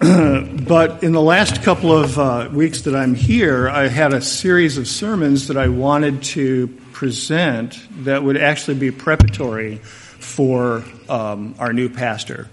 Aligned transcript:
but 0.66 1.02
in 1.02 1.12
the 1.12 1.20
last 1.20 1.62
couple 1.62 1.92
of 1.92 2.18
uh, 2.18 2.48
weeks 2.50 2.80
that 2.82 2.96
I'm 2.96 3.12
here, 3.12 3.68
I 3.68 3.88
had 3.88 4.14
a 4.14 4.22
series 4.22 4.78
of 4.78 4.88
sermons 4.88 5.48
that 5.48 5.58
I 5.58 5.68
wanted 5.68 6.22
to 6.22 6.68
present 6.94 7.78
that 8.04 8.22
would 8.22 8.38
actually 8.38 8.78
be 8.78 8.92
preparatory 8.92 9.76
for 9.76 10.82
um, 11.10 11.54
our 11.58 11.74
new 11.74 11.90
pastor. 11.90 12.48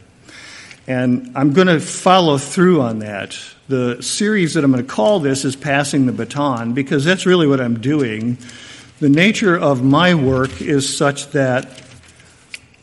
And 0.88 1.38
I'm 1.38 1.54
going 1.54 1.68
to 1.68 1.80
follow 1.80 2.38
through 2.38 2.82
on 2.82 3.00
that. 3.00 3.40
The 3.70 4.02
series 4.02 4.56
that 4.56 4.66
I'm 4.66 4.74
going 4.74 4.86
to 4.86 4.94
call 4.94 5.22
this 5.22 5.46
is 5.46 5.56
Passing 5.56 6.06
the 6.06 6.12
Baton 6.12 6.74
because 6.74 7.06
that's 7.06 7.26
really 7.26 7.48
what 7.48 7.62
I'm 7.62 7.80
doing. 7.80 8.40
The 9.00 9.08
nature 9.08 9.58
of 9.58 9.82
my 9.82 10.16
work 10.16 10.62
is 10.62 10.98
such 10.98 11.30
that 11.30 11.87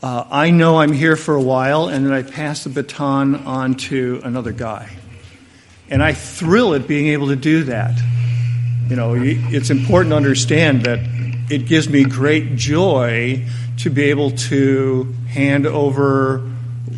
uh, 0.05 0.27
I 0.29 0.51
know 0.51 0.77
I'm 0.77 0.93
here 0.93 1.15
for 1.15 1.33
a 1.33 1.41
while, 1.41 1.87
and 1.87 2.05
then 2.05 2.13
I 2.13 2.21
pass 2.21 2.63
the 2.63 2.69
baton 2.69 3.33
on 3.47 3.73
to 3.89 4.21
another 4.23 4.51
guy. 4.51 4.95
And 5.89 6.03
I 6.03 6.13
thrill 6.13 6.75
at 6.75 6.87
being 6.87 7.07
able 7.07 7.29
to 7.29 7.35
do 7.35 7.63
that. 7.63 7.99
You 8.87 8.97
know, 8.97 9.15
it's 9.17 9.71
important 9.71 10.11
to 10.11 10.15
understand 10.15 10.83
that 10.83 10.99
it 11.49 11.65
gives 11.65 11.89
me 11.89 12.03
great 12.03 12.55
joy 12.55 13.47
to 13.77 13.89
be 13.89 14.03
able 14.11 14.29
to 14.29 15.11
hand 15.27 15.65
over 15.65 16.51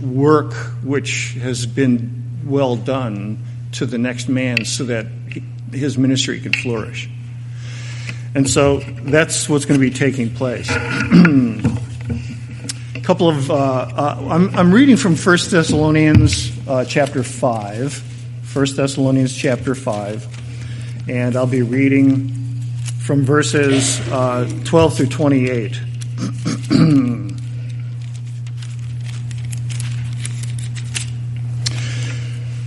work 0.03 0.53
which 0.83 1.37
has 1.39 1.65
been 1.65 2.41
well 2.45 2.75
done 2.75 3.41
to 3.71 3.85
the 3.85 3.97
next 3.97 4.27
man 4.27 4.65
so 4.65 4.83
that 4.83 5.05
his 5.71 5.97
ministry 5.97 6.41
can 6.41 6.51
flourish. 6.51 7.09
And 8.35 8.49
so 8.49 8.79
that's 8.79 9.47
what's 9.47 9.63
going 9.63 9.79
to 9.79 9.89
be 9.89 9.95
taking 9.95 10.29
place. 10.29 10.69
couple 13.07 13.29
of, 13.29 13.49
uh, 13.49 13.53
uh, 13.55 14.27
I'm, 14.29 14.53
I'm, 14.53 14.73
reading 14.73 14.97
from 14.97 15.15
1 15.15 15.37
Thessalonians 15.49 16.51
uh, 16.67 16.83
chapter 16.83 17.23
5. 17.23 18.53
1 18.53 18.75
Thessalonians 18.75 19.33
chapter 19.33 19.75
5. 19.75 21.07
And 21.09 21.37
I'll 21.37 21.47
be 21.47 21.61
reading 21.61 22.27
from 22.99 23.23
verses 23.23 23.97
uh, 24.11 24.51
12 24.65 24.97
through 24.97 25.07
28. 25.07 25.79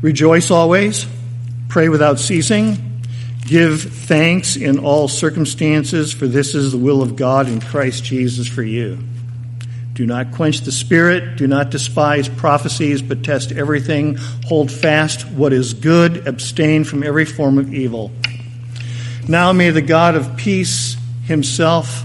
Rejoice 0.00 0.50
always, 0.50 1.06
pray 1.68 1.88
without 1.88 2.20
ceasing, 2.20 3.02
give 3.44 3.82
thanks 3.82 4.54
in 4.54 4.78
all 4.78 5.08
circumstances, 5.08 6.12
for 6.12 6.26
this 6.26 6.54
is 6.54 6.70
the 6.70 6.78
will 6.78 7.02
of 7.02 7.16
God 7.16 7.48
in 7.48 7.60
Christ 7.60 8.04
Jesus 8.04 8.46
for 8.46 8.62
you. 8.62 8.98
Do 9.94 10.06
not 10.06 10.30
quench 10.30 10.60
the 10.60 10.70
spirit, 10.70 11.36
do 11.36 11.48
not 11.48 11.70
despise 11.70 12.28
prophecies, 12.28 13.02
but 13.02 13.24
test 13.24 13.50
everything. 13.50 14.16
Hold 14.46 14.70
fast 14.70 15.26
what 15.26 15.52
is 15.52 15.74
good, 15.74 16.28
abstain 16.28 16.84
from 16.84 17.02
every 17.02 17.24
form 17.24 17.58
of 17.58 17.74
evil. 17.74 18.12
Now 19.26 19.52
may 19.52 19.70
the 19.70 19.82
God 19.82 20.14
of 20.14 20.36
peace 20.36 20.96
himself 21.24 22.04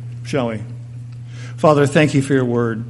shall 0.31 0.47
we? 0.47 0.63
Father, 1.57 1.85
thank 1.85 2.13
you 2.13 2.21
for 2.21 2.33
your 2.33 2.45
word. 2.45 2.85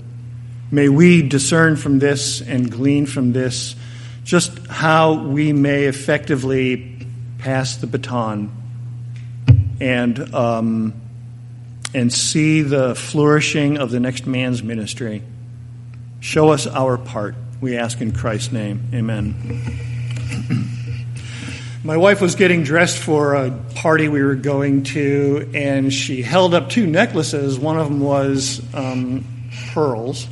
May 0.69 0.89
we 0.89 1.27
discern 1.27 1.75
from 1.75 1.97
this 1.97 2.39
and 2.39 2.71
glean 2.71 3.07
from 3.07 3.33
this 3.33 3.75
just 4.23 4.55
how 4.67 5.13
we 5.23 5.51
may 5.51 5.85
effectively 5.85 7.07
pass 7.39 7.77
the 7.77 7.87
baton 7.87 8.51
and, 9.79 10.35
um, 10.35 10.93
and 11.95 12.13
see 12.13 12.61
the 12.61 12.93
flourishing 12.93 13.79
of 13.79 13.89
the 13.89 13.99
next 13.99 14.27
man's 14.27 14.61
ministry. 14.61 15.23
Show 16.19 16.49
us 16.49 16.67
our 16.67 16.99
part, 16.99 17.33
we 17.59 17.75
ask 17.75 18.01
in 18.01 18.11
Christ's 18.11 18.51
name. 18.51 18.87
Amen. 18.93 20.77
My 21.83 21.97
wife 21.97 22.21
was 22.21 22.35
getting 22.35 22.61
dressed 22.61 22.99
for 22.99 23.33
a 23.33 23.49
party 23.73 24.07
we 24.07 24.21
were 24.21 24.35
going 24.35 24.83
to, 24.83 25.49
and 25.55 25.91
she 25.91 26.21
held 26.21 26.53
up 26.53 26.69
two 26.69 26.85
necklaces. 26.85 27.57
One 27.57 27.79
of 27.79 27.87
them 27.87 27.99
was 27.99 28.61
um, 28.75 29.25
pearls, 29.73 30.27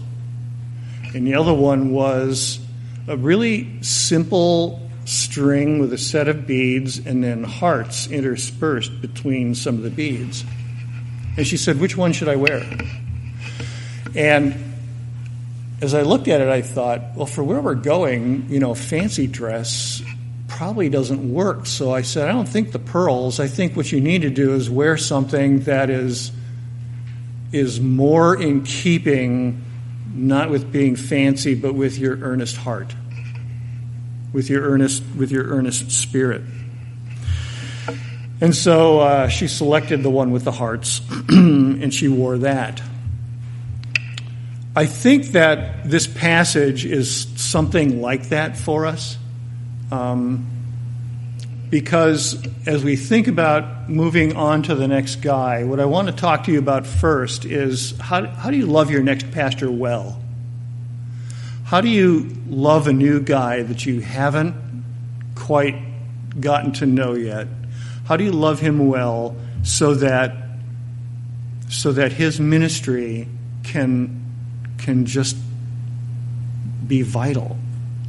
and 1.16 1.26
the 1.26 1.34
other 1.34 1.54
one 1.54 1.90
was 1.90 2.60
a 3.08 3.18
really 3.18 3.82
simple 3.82 4.88
string 5.06 5.80
with 5.80 5.92
a 5.92 5.98
set 5.98 6.28
of 6.28 6.46
beads 6.46 7.00
and 7.00 7.24
then 7.24 7.44
hearts 7.44 8.06
interspersed 8.06 9.02
between 9.02 9.56
some 9.56 9.78
of 9.78 9.82
the 9.82 9.90
beads. 9.90 10.46
And 11.36 11.48
she 11.48 11.58
said, 11.58 11.80
Which 11.80 11.98
one 11.98 12.14
should 12.14 12.30
I 12.30 12.36
wear? 12.36 12.64
And 14.16 14.56
as 15.82 15.96
I 15.96 16.04
looked 16.04 16.28
at 16.28 16.42
it, 16.42 16.50
I 16.50 16.62
thought, 16.62 17.16
well, 17.16 17.26
for 17.26 17.44
where 17.44 17.60
we're 17.60 17.74
going, 17.74 18.50
you 18.50 18.60
know, 18.60 18.76
fancy 18.76 19.26
dress 19.26 20.04
probably 20.50 20.90
doesn't 20.90 21.34
work. 21.34 21.66
So 21.66 21.94
I 21.94 22.02
said, 22.02 22.28
I 22.28 22.32
don't 22.32 22.48
think 22.48 22.72
the 22.72 22.80
pearls. 22.80 23.40
I 23.40 23.48
think 23.48 23.78
what 23.78 23.92
you 23.92 24.02
need 24.02 24.24
to 24.24 24.30
do 24.30 24.54
is 24.54 24.70
wear 24.70 24.98
something 24.98 25.62
that 25.62 25.90
is 25.90 26.32
is 27.52 27.80
more 27.80 28.40
in 28.40 28.64
keeping 28.64 29.66
not 30.14 30.50
with 30.50 30.72
being 30.72 30.96
fancy 30.96 31.56
but 31.56 31.74
with 31.74 31.98
your 31.98 32.18
earnest 32.18 32.58
heart 32.58 32.94
with 34.34 34.50
your 34.50 34.64
earnest 34.64 35.04
with 35.18 35.32
your 35.32 35.46
earnest 35.46 35.92
spirit 35.92 36.42
and 38.42 38.56
so 38.56 39.00
uh, 39.00 39.28
she 39.28 39.48
selected 39.48 40.04
the 40.04 40.10
one 40.10 40.32
with 40.32 40.44
the 40.44 40.52
hearts 40.52 41.02
and 41.30 41.94
she 41.94 42.08
wore 42.08 42.38
that 42.40 42.82
i 44.76 44.86
think 44.86 45.28
that 45.28 45.90
this 45.90 46.06
passage 46.06 46.86
is 46.86 47.28
something 47.36 48.02
like 48.02 48.30
that 48.30 48.58
for 48.58 48.86
us 48.86 49.18
um, 49.92 50.48
because 51.70 52.44
as 52.66 52.84
we 52.84 52.96
think 52.96 53.28
about 53.28 53.90
moving 53.90 54.36
on 54.36 54.64
to 54.64 54.76
the 54.76 54.88
next 54.88 55.18
guy, 55.18 55.64
what 55.64 55.80
I 55.80 55.86
want 55.86 56.08
to 56.08 56.14
talk 56.14 56.46
to 56.46 56.52
you 56.52 56.60
about 56.60 56.88
first 56.88 57.46
is 57.46 57.98
how, 58.00 58.26
how 58.26 58.50
do 58.50 58.58
you 58.58 58.66
love 58.66 58.90
your 58.90 59.04
next 59.04 59.32
pastor 59.32 59.70
well? 59.72 60.20
How 61.66 61.82
do 61.82 61.88
you 61.88 62.36
love 62.48 62.88
a 62.88 62.94
new 62.94 63.22
guy 63.22 63.62
that 63.62 63.86
you 63.86 64.02
haven't 64.02 64.56
quite 65.36 65.76
gotten 66.40 66.72
to 66.74 66.88
know 66.88 67.14
yet? 67.14 67.48
How 68.06 68.18
do 68.18 68.24
you 68.24 68.32
love 68.32 68.60
him 68.60 68.88
well 68.88 69.36
so 69.62 69.94
that 69.96 70.36
so 71.70 71.92
that 71.92 72.12
his 72.12 72.40
ministry 72.40 73.28
can 73.62 74.26
can 74.80 75.06
just 75.06 75.38
be 76.88 77.04
vital 77.04 77.60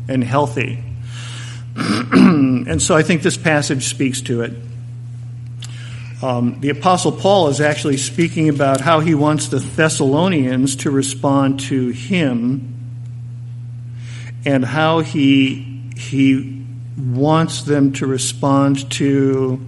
and 0.08 0.25
healthy 0.25 0.82
and 2.12 2.82
so 2.82 2.94
I 2.94 3.02
think 3.02 3.22
this 3.22 3.36
passage 3.36 3.84
speaks 3.84 4.20
to 4.22 4.42
it. 4.42 4.52
Um, 6.22 6.60
the 6.60 6.68
Apostle 6.68 7.12
Paul 7.12 7.48
is 7.48 7.62
actually 7.62 7.96
speaking 7.96 8.50
about 8.50 8.82
how 8.82 9.00
he 9.00 9.14
wants 9.14 9.48
the 9.48 9.58
Thessalonians 9.58 10.76
to 10.76 10.90
respond 10.90 11.60
to 11.60 11.88
him 11.88 12.74
and 14.44 14.62
how 14.62 15.00
he, 15.00 15.90
he 15.96 16.64
wants 16.98 17.62
them 17.62 17.94
to 17.94 18.06
respond 18.06 18.90
to 18.92 19.64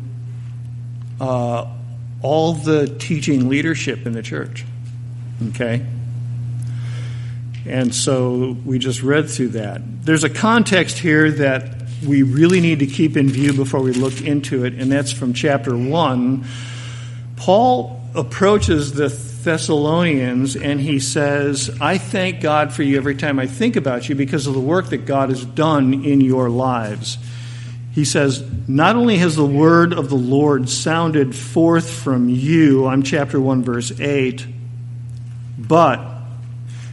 uh, 1.19 1.73
all 2.21 2.53
the 2.53 2.87
teaching 2.99 3.49
leadership 3.49 4.05
in 4.05 4.13
the 4.13 4.23
church. 4.23 4.67
Okay? 5.49 5.87
And 7.65 7.95
so 7.95 8.57
we 8.65 8.79
just 8.79 9.03
read 9.03 9.31
through 9.31 9.51
that. 9.51 10.05
There's 10.05 10.25
a 10.25 10.31
context 10.31 10.99
here 10.99 11.31
that 11.31 11.82
we 12.07 12.23
really 12.23 12.61
need 12.61 12.81
to 12.81 12.87
keep 12.87 13.17
in 13.17 13.29
view 13.29 13.53
before 13.53 13.81
we 13.81 13.93
look 13.93 14.21
into 14.21 14.65
it, 14.65 14.75
and 14.75 14.91
that's 14.91 15.13
from 15.13 15.35
chapter 15.35 15.77
1. 15.77 16.45
Paul 17.37 18.01
approaches 18.15 18.93
the 18.93 19.09
Thessalonians 19.09 20.55
and 20.55 20.81
he 20.81 21.01
says, 21.01 21.77
I 21.81 21.99
thank 21.99 22.41
God 22.41 22.73
for 22.73 22.83
you 22.83 22.97
every 22.97 23.17
time 23.17 23.39
I 23.39 23.47
think 23.47 23.77
about 23.77 24.09
you 24.09 24.15
because 24.15 24.47
of 24.47 24.55
the 24.55 24.61
work 24.61 24.91
that 24.91 25.07
God 25.07 25.31
has 25.31 25.45
done 25.45 26.05
in 26.05 26.21
your 26.21 26.49
lives. 26.49 27.19
He 27.93 28.05
says, 28.05 28.43
Not 28.69 28.97
only 28.97 29.19
has 29.19 29.37
the 29.37 29.45
word 29.45 29.93
of 29.93 30.09
the 30.09 30.17
Lord 30.17 30.69
sounded 30.69 31.35
forth 31.35 31.91
from 31.91 32.29
you, 32.29 32.87
I'm 32.87 33.03
chapter 33.03 33.41
1, 33.41 33.63
verse 33.65 33.99
8, 34.01 34.47
but 35.59 36.22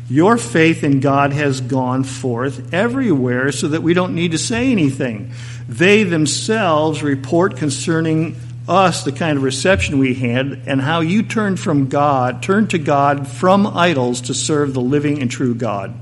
your 0.10 0.38
faith 0.38 0.84
in 0.84 1.00
God 1.00 1.34
has 1.34 1.62
gone 1.62 2.04
forth 2.04 2.74
everywhere 2.74 3.52
so 3.52 3.68
that 3.68 3.84
we 3.84 3.94
don't 3.94 4.16
need 4.16 4.32
to 4.32 4.38
say 4.38 4.72
anything. 4.72 5.32
They 5.68 6.04
themselves 6.04 7.04
report 7.04 7.58
concerning 7.58 8.36
us 8.68 9.04
the 9.04 9.12
kind 9.12 9.38
of 9.38 9.44
reception 9.44 10.00
we 10.00 10.14
had 10.16 10.64
and 10.66 10.82
how 10.82 11.02
you 11.02 11.24
turned 11.24 11.60
from 11.60 11.90
God, 11.90 12.42
turned 12.42 12.72
to 12.72 12.80
God 12.80 13.28
from 13.28 13.66
idols 13.66 14.22
to 14.22 14.34
serve 14.34 14.74
the 14.74 14.82
living 14.82 15.22
and 15.22 15.30
true 15.30 15.56
God 15.56 15.94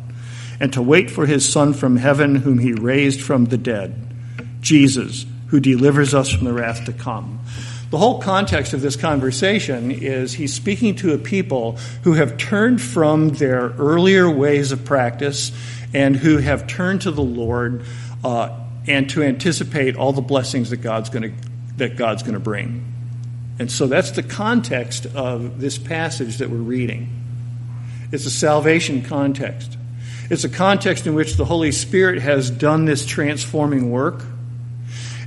and 0.60 0.74
to 0.74 0.82
wait 0.82 1.12
for 1.12 1.26
his 1.26 1.48
Son 1.48 1.74
from 1.74 1.98
heaven, 1.98 2.36
whom 2.36 2.60
he 2.60 2.74
raised 2.74 3.22
from 3.22 3.46
the 3.46 3.58
dead, 3.58 3.96
Jesus, 4.62 5.26
who 5.48 5.60
delivers 5.60 6.14
us 6.14 6.32
from 6.32 6.46
the 6.46 6.54
wrath 6.54 6.86
to 6.86 6.94
come. 6.94 7.40
The 7.90 7.98
whole 7.98 8.20
context 8.22 8.74
of 8.74 8.82
this 8.82 8.96
conversation 8.98 9.92
is 9.92 10.34
he's 10.34 10.54
speaking 10.54 10.96
to 10.96 11.14
a 11.14 11.18
people 11.18 11.78
who 12.04 12.14
have 12.14 12.38
turned 12.38 12.82
from 12.82 13.30
their 13.30 13.70
earlier 13.78 14.30
ways 14.30 14.74
of 14.74 14.84
practice 14.84 15.52
and 15.94 16.16
who 16.16 16.38
have 16.38 16.68
turned 16.68 17.02
to 17.04 17.12
the 17.12 17.24
Lord 17.24 17.84
uh, 18.24 18.60
and 18.88 19.10
to 19.12 19.24
anticipate 19.24 19.96
all 19.96 20.12
the 20.12 20.22
blessings 20.22 20.70
that 20.72 20.78
God's 20.78 21.10
going 21.10 21.32
to 21.32 21.48
that 21.78 21.96
God's 21.96 22.24
going 22.24 22.34
to 22.34 22.40
bring. 22.40 22.84
And 23.60 23.72
so 23.72 23.88
that's 23.88 24.12
the 24.12 24.24
context 24.24 25.06
of 25.06 25.62
this 25.62 25.78
passage 25.78 26.38
that 26.38 26.50
we're 26.50 26.58
reading. 26.58 27.10
It's 28.12 28.26
a 28.26 28.32
salvation 28.32 29.04
context. 29.04 29.78
It's 30.30 30.44
a 30.44 30.50
context 30.50 31.08
in 31.08 31.14
which 31.14 31.36
the 31.36 31.46
Holy 31.46 31.72
Spirit 31.72 32.22
has 32.22 32.50
done 32.50 32.86
this 32.86 33.06
transforming 33.06 33.92
work 33.92 34.24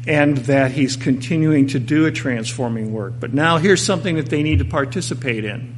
and 0.06 0.38
that 0.38 0.72
he's 0.72 0.96
continuing 0.96 1.66
to 1.68 1.78
do 1.78 2.06
a 2.06 2.12
transforming 2.12 2.92
work. 2.92 3.14
But 3.20 3.34
now 3.34 3.58
here's 3.58 3.82
something 3.82 4.16
that 4.16 4.30
they 4.30 4.42
need 4.42 4.60
to 4.60 4.64
participate 4.64 5.44
in. 5.44 5.74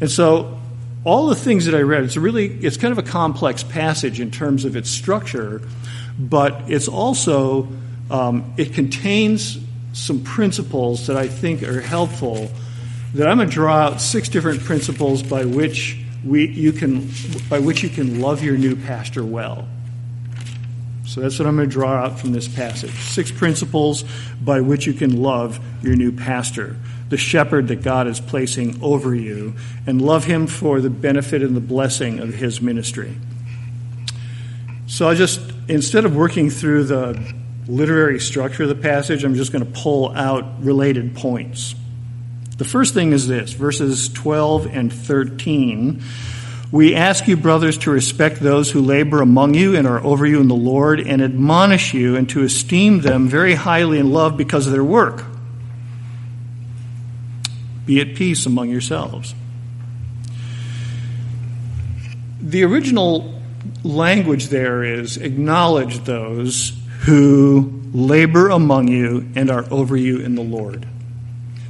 And 0.00 0.10
so 0.10 0.58
all 1.04 1.26
the 1.26 1.34
things 1.34 1.66
that 1.66 1.74
I 1.74 1.82
read, 1.82 2.04
it's 2.04 2.16
really 2.16 2.46
it's 2.46 2.76
kind 2.76 2.92
of 2.92 2.98
a 2.98 3.08
complex 3.08 3.62
passage 3.62 4.20
in 4.20 4.30
terms 4.30 4.64
of 4.64 4.76
its 4.76 4.90
structure, 4.90 5.60
but 6.18 6.70
it's 6.70 6.88
also 6.88 7.68
um, 8.10 8.54
it 8.56 8.72
contains 8.72 9.58
some 9.92 10.24
principles 10.24 11.06
that 11.06 11.16
I 11.16 11.28
think 11.28 11.62
are 11.62 11.80
helpful. 11.80 12.50
That 13.14 13.28
I'm 13.28 13.36
going 13.36 13.48
to 13.48 13.54
draw 13.54 13.76
out 13.76 14.00
six 14.00 14.28
different 14.28 14.60
principles 14.60 15.22
by 15.22 15.44
which 15.44 16.02
we 16.24 16.48
you 16.48 16.72
can 16.72 17.10
by 17.48 17.58
which 17.58 17.82
you 17.82 17.88
can 17.90 18.20
love 18.20 18.42
your 18.42 18.56
new 18.56 18.74
pastor 18.74 19.24
well. 19.24 19.68
So 21.14 21.20
that's 21.20 21.38
what 21.38 21.46
I'm 21.46 21.54
going 21.54 21.68
to 21.68 21.72
draw 21.72 21.92
out 21.92 22.18
from 22.18 22.32
this 22.32 22.48
passage. 22.48 22.90
Six 22.90 23.30
principles 23.30 24.04
by 24.42 24.60
which 24.62 24.84
you 24.84 24.92
can 24.92 25.22
love 25.22 25.60
your 25.80 25.94
new 25.94 26.10
pastor, 26.10 26.76
the 27.08 27.16
shepherd 27.16 27.68
that 27.68 27.84
God 27.84 28.08
is 28.08 28.18
placing 28.18 28.82
over 28.82 29.14
you, 29.14 29.54
and 29.86 30.02
love 30.02 30.24
him 30.24 30.48
for 30.48 30.80
the 30.80 30.90
benefit 30.90 31.40
and 31.40 31.54
the 31.54 31.60
blessing 31.60 32.18
of 32.18 32.34
his 32.34 32.60
ministry. 32.60 33.16
So 34.88 35.08
I 35.08 35.14
just, 35.14 35.40
instead 35.68 36.04
of 36.04 36.16
working 36.16 36.50
through 36.50 36.82
the 36.82 37.34
literary 37.68 38.18
structure 38.18 38.64
of 38.64 38.68
the 38.68 38.74
passage, 38.74 39.22
I'm 39.22 39.36
just 39.36 39.52
going 39.52 39.64
to 39.64 39.70
pull 39.70 40.10
out 40.16 40.64
related 40.64 41.14
points. 41.14 41.76
The 42.58 42.64
first 42.64 42.92
thing 42.92 43.12
is 43.12 43.28
this 43.28 43.52
verses 43.52 44.08
12 44.08 44.66
and 44.66 44.92
13 44.92 46.02
we 46.74 46.96
ask 46.96 47.28
you, 47.28 47.36
brothers, 47.36 47.78
to 47.78 47.92
respect 47.92 48.40
those 48.40 48.68
who 48.68 48.80
labor 48.80 49.22
among 49.22 49.54
you 49.54 49.76
and 49.76 49.86
are 49.86 50.02
over 50.02 50.26
you 50.26 50.40
in 50.40 50.48
the 50.48 50.56
Lord, 50.56 50.98
and 50.98 51.22
admonish 51.22 51.94
you 51.94 52.16
and 52.16 52.28
to 52.30 52.42
esteem 52.42 53.00
them 53.00 53.28
very 53.28 53.54
highly 53.54 54.00
in 54.00 54.10
love 54.10 54.36
because 54.36 54.66
of 54.66 54.72
their 54.72 54.82
work. 54.82 55.24
Be 57.86 58.00
at 58.00 58.16
peace 58.16 58.44
among 58.44 58.70
yourselves. 58.70 59.36
The 62.40 62.64
original 62.64 63.40
language 63.84 64.48
there 64.48 64.82
is 64.82 65.16
acknowledge 65.16 66.00
those 66.00 66.72
who 67.02 67.82
labor 67.92 68.48
among 68.48 68.88
you 68.88 69.28
and 69.36 69.48
are 69.48 69.64
over 69.70 69.96
you 69.96 70.18
in 70.18 70.34
the 70.34 70.42
Lord. 70.42 70.88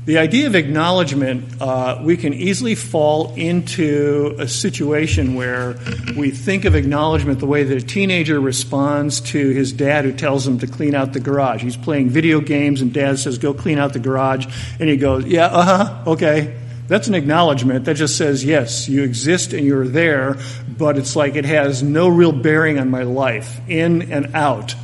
The 0.06 0.18
idea 0.18 0.48
of 0.48 0.54
acknowledgement, 0.54 1.62
uh, 1.62 1.98
we 2.02 2.18
can 2.18 2.34
easily 2.34 2.74
fall 2.74 3.34
into 3.36 4.36
a 4.38 4.46
situation 4.46 5.34
where 5.34 5.78
we 6.14 6.30
think 6.30 6.66
of 6.66 6.74
acknowledgement 6.74 7.38
the 7.38 7.46
way 7.46 7.64
that 7.64 7.78
a 7.78 7.80
teenager 7.80 8.38
responds 8.38 9.22
to 9.32 9.50
his 9.50 9.72
dad 9.72 10.04
who 10.04 10.12
tells 10.12 10.46
him 10.46 10.58
to 10.58 10.66
clean 10.66 10.94
out 10.94 11.14
the 11.14 11.20
garage. 11.20 11.62
He's 11.62 11.78
playing 11.78 12.10
video 12.10 12.42
games, 12.42 12.82
and 12.82 12.92
dad 12.92 13.18
says, 13.18 13.38
Go 13.38 13.54
clean 13.54 13.78
out 13.78 13.94
the 13.94 13.98
garage. 13.98 14.46
And 14.78 14.90
he 14.90 14.98
goes, 14.98 15.24
Yeah, 15.24 15.46
uh 15.46 15.62
huh, 15.62 16.10
okay. 16.10 16.60
That's 16.86 17.08
an 17.08 17.14
acknowledgement 17.14 17.86
that 17.86 17.94
just 17.94 18.18
says, 18.18 18.44
Yes, 18.44 18.90
you 18.90 19.04
exist 19.04 19.54
and 19.54 19.66
you're 19.66 19.88
there, 19.88 20.36
but 20.68 20.98
it's 20.98 21.16
like 21.16 21.34
it 21.34 21.46
has 21.46 21.82
no 21.82 22.08
real 22.08 22.32
bearing 22.32 22.78
on 22.78 22.90
my 22.90 23.04
life, 23.04 23.58
in 23.70 24.12
and 24.12 24.34
out, 24.34 24.74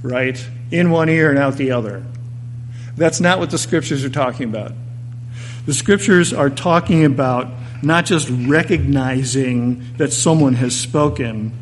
right? 0.00 0.40
In 0.70 0.90
one 0.92 1.08
ear 1.08 1.30
and 1.30 1.40
out 1.40 1.56
the 1.56 1.72
other. 1.72 2.04
That's 2.98 3.20
not 3.20 3.38
what 3.38 3.50
the 3.50 3.58
scriptures 3.58 4.04
are 4.04 4.10
talking 4.10 4.48
about. 4.48 4.72
The 5.66 5.74
scriptures 5.74 6.32
are 6.32 6.50
talking 6.50 7.04
about 7.04 7.48
not 7.82 8.06
just 8.06 8.28
recognizing 8.30 9.84
that 9.98 10.12
someone 10.12 10.54
has 10.54 10.74
spoken, 10.78 11.52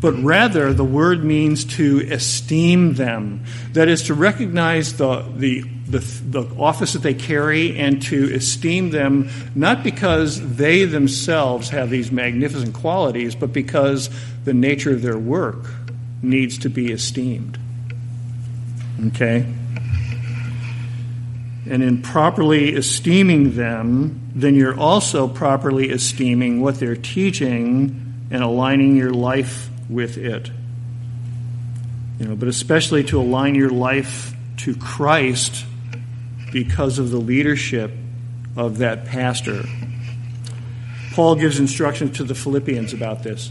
but 0.00 0.12
rather 0.14 0.72
the 0.72 0.84
word 0.84 1.22
means 1.22 1.64
to 1.76 2.00
esteem 2.10 2.94
them. 2.94 3.44
That 3.74 3.88
is, 3.88 4.02
to 4.04 4.14
recognize 4.14 4.96
the, 4.96 5.22
the, 5.36 5.62
the, 5.86 5.98
the, 5.98 6.54
office 6.58 6.94
that 6.94 7.02
they 7.02 7.14
carry 7.14 7.78
and 7.78 8.02
to 8.02 8.34
esteem 8.34 8.90
them 8.90 9.30
not 9.54 9.84
because 9.84 10.56
they 10.56 10.84
themselves 10.84 11.68
have 11.68 11.90
these 11.90 12.10
magnificent 12.10 12.74
qualities, 12.74 13.36
but 13.36 13.52
because 13.52 14.10
the 14.44 14.54
nature 14.54 14.92
of 14.92 15.02
their 15.02 15.18
work 15.18 15.66
needs 16.20 16.58
to 16.58 16.68
be 16.68 16.90
esteemed. 16.90 17.56
Okay? 19.08 19.46
And 21.72 21.82
in 21.82 22.02
properly 22.02 22.74
esteeming 22.74 23.56
them, 23.56 24.30
then 24.34 24.54
you're 24.54 24.78
also 24.78 25.26
properly 25.26 25.88
esteeming 25.88 26.60
what 26.60 26.78
they're 26.78 26.94
teaching 26.94 28.26
and 28.30 28.42
aligning 28.42 28.94
your 28.94 29.10
life 29.10 29.70
with 29.88 30.18
it. 30.18 30.50
You 32.18 32.26
know, 32.26 32.36
but 32.36 32.48
especially 32.48 33.04
to 33.04 33.18
align 33.18 33.54
your 33.54 33.70
life 33.70 34.34
to 34.58 34.76
Christ 34.76 35.64
because 36.52 36.98
of 36.98 37.10
the 37.10 37.16
leadership 37.16 37.90
of 38.54 38.78
that 38.78 39.06
pastor. 39.06 39.64
Paul 41.14 41.36
gives 41.36 41.58
instructions 41.58 42.18
to 42.18 42.24
the 42.24 42.34
Philippians 42.34 42.92
about 42.92 43.22
this. 43.22 43.50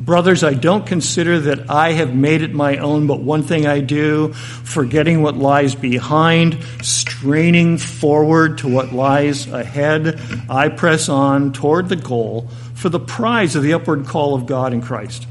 Brothers, 0.00 0.42
I 0.42 0.54
don't 0.54 0.84
consider 0.84 1.40
that 1.40 1.70
I 1.70 1.92
have 1.92 2.14
made 2.14 2.42
it 2.42 2.52
my 2.52 2.78
own, 2.78 3.06
but 3.06 3.20
one 3.20 3.42
thing 3.42 3.66
I 3.66 3.80
do, 3.80 4.32
forgetting 4.32 5.22
what 5.22 5.36
lies 5.36 5.74
behind, 5.74 6.58
straining 6.82 7.78
forward 7.78 8.58
to 8.58 8.68
what 8.68 8.92
lies 8.92 9.46
ahead, 9.46 10.20
I 10.50 10.68
press 10.68 11.08
on 11.08 11.52
toward 11.52 11.88
the 11.88 11.96
goal 11.96 12.48
for 12.74 12.88
the 12.88 13.00
prize 13.00 13.56
of 13.56 13.62
the 13.62 13.72
upward 13.74 14.06
call 14.06 14.34
of 14.34 14.46
God 14.46 14.72
in 14.72 14.82
Christ. 14.82 15.26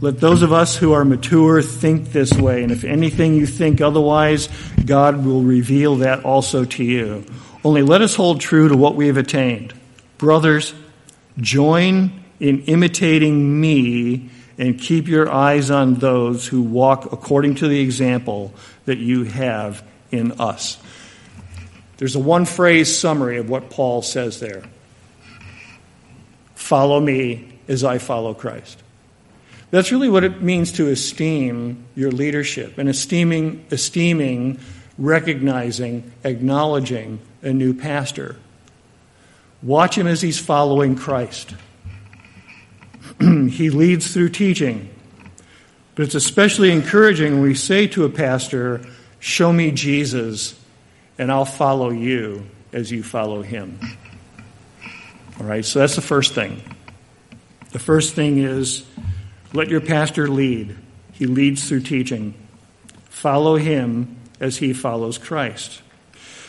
Let 0.00 0.18
those 0.18 0.42
of 0.42 0.52
us 0.52 0.76
who 0.76 0.92
are 0.92 1.04
mature 1.04 1.62
think 1.62 2.10
this 2.10 2.32
way, 2.32 2.64
and 2.64 2.72
if 2.72 2.82
anything 2.82 3.34
you 3.34 3.46
think 3.46 3.80
otherwise, 3.80 4.48
God 4.84 5.24
will 5.24 5.42
reveal 5.42 5.96
that 5.96 6.24
also 6.24 6.64
to 6.64 6.84
you. 6.84 7.24
Only 7.64 7.82
let 7.82 8.02
us 8.02 8.16
hold 8.16 8.40
true 8.40 8.68
to 8.68 8.76
what 8.76 8.96
we 8.96 9.06
have 9.06 9.16
attained. 9.16 9.72
Brothers, 10.18 10.74
join 11.38 12.21
in 12.42 12.64
imitating 12.64 13.60
me 13.60 14.28
and 14.58 14.76
keep 14.76 15.06
your 15.06 15.30
eyes 15.30 15.70
on 15.70 15.94
those 15.94 16.44
who 16.44 16.60
walk 16.60 17.12
according 17.12 17.54
to 17.54 17.68
the 17.68 17.78
example 17.78 18.52
that 18.84 18.98
you 18.98 19.22
have 19.22 19.84
in 20.10 20.32
us. 20.40 20.76
There's 21.98 22.16
a 22.16 22.20
one 22.20 22.44
phrase 22.44 22.94
summary 22.94 23.38
of 23.38 23.48
what 23.48 23.70
Paul 23.70 24.02
says 24.02 24.40
there 24.40 24.64
Follow 26.56 26.98
me 26.98 27.58
as 27.68 27.84
I 27.84 27.98
follow 27.98 28.34
Christ. 28.34 28.82
That's 29.70 29.92
really 29.92 30.08
what 30.08 30.24
it 30.24 30.42
means 30.42 30.72
to 30.72 30.88
esteem 30.88 31.84
your 31.94 32.10
leadership 32.10 32.76
and 32.76 32.88
esteeming, 32.88 33.64
esteeming, 33.70 34.58
recognizing, 34.98 36.12
acknowledging 36.24 37.20
a 37.40 37.52
new 37.52 37.72
pastor. 37.72 38.34
Watch 39.62 39.96
him 39.96 40.08
as 40.08 40.20
he's 40.20 40.40
following 40.40 40.96
Christ. 40.96 41.54
he 43.50 43.70
leads 43.70 44.12
through 44.12 44.30
teaching. 44.30 44.88
But 45.94 46.04
it's 46.04 46.14
especially 46.14 46.70
encouraging 46.70 47.34
when 47.34 47.42
we 47.42 47.54
say 47.54 47.86
to 47.88 48.04
a 48.04 48.08
pastor, 48.08 48.80
Show 49.20 49.52
me 49.52 49.70
Jesus, 49.70 50.58
and 51.18 51.30
I'll 51.30 51.44
follow 51.44 51.90
you 51.90 52.46
as 52.72 52.90
you 52.90 53.02
follow 53.02 53.42
him. 53.42 53.78
All 55.38 55.46
right, 55.46 55.64
so 55.64 55.78
that's 55.78 55.94
the 55.94 56.02
first 56.02 56.34
thing. 56.34 56.62
The 57.70 57.78
first 57.78 58.14
thing 58.14 58.38
is 58.38 58.84
let 59.52 59.68
your 59.68 59.80
pastor 59.80 60.28
lead. 60.28 60.76
He 61.12 61.26
leads 61.26 61.68
through 61.68 61.82
teaching. 61.82 62.34
Follow 63.04 63.56
him 63.56 64.16
as 64.40 64.56
he 64.56 64.72
follows 64.72 65.18
Christ. 65.18 65.82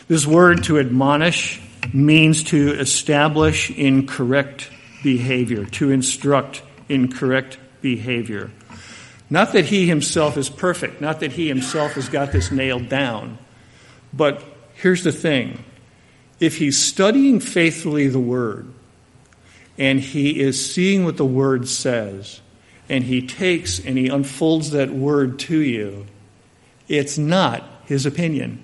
This 0.07 0.25
word 0.25 0.63
to 0.65 0.79
admonish 0.79 1.61
means 1.93 2.43
to 2.45 2.71
establish 2.79 3.69
in 3.69 4.07
correct 4.07 4.69
behavior, 5.03 5.65
to 5.65 5.91
instruct 5.91 6.63
in 6.89 7.11
correct 7.11 7.59
behavior. 7.81 8.49
Not 9.29 9.53
that 9.53 9.65
he 9.65 9.87
himself 9.87 10.37
is 10.37 10.49
perfect, 10.49 11.01
not 11.01 11.19
that 11.19 11.33
he 11.33 11.47
himself 11.47 11.93
has 11.93 12.09
got 12.09 12.31
this 12.31 12.51
nailed 12.51 12.89
down, 12.89 13.37
but 14.13 14.43
here's 14.75 15.03
the 15.03 15.11
thing 15.11 15.63
if 16.39 16.57
he's 16.57 16.77
studying 16.77 17.39
faithfully 17.39 18.07
the 18.07 18.19
Word, 18.19 18.67
and 19.77 19.99
he 19.99 20.39
is 20.39 20.73
seeing 20.73 21.05
what 21.05 21.17
the 21.17 21.25
Word 21.25 21.67
says, 21.67 22.41
and 22.89 23.03
he 23.03 23.25
takes 23.25 23.79
and 23.79 23.97
he 23.97 24.07
unfolds 24.07 24.71
that 24.71 24.91
Word 24.91 25.39
to 25.39 25.57
you, 25.59 26.05
it's 26.87 27.17
not 27.17 27.63
his 27.85 28.05
opinion. 28.05 28.63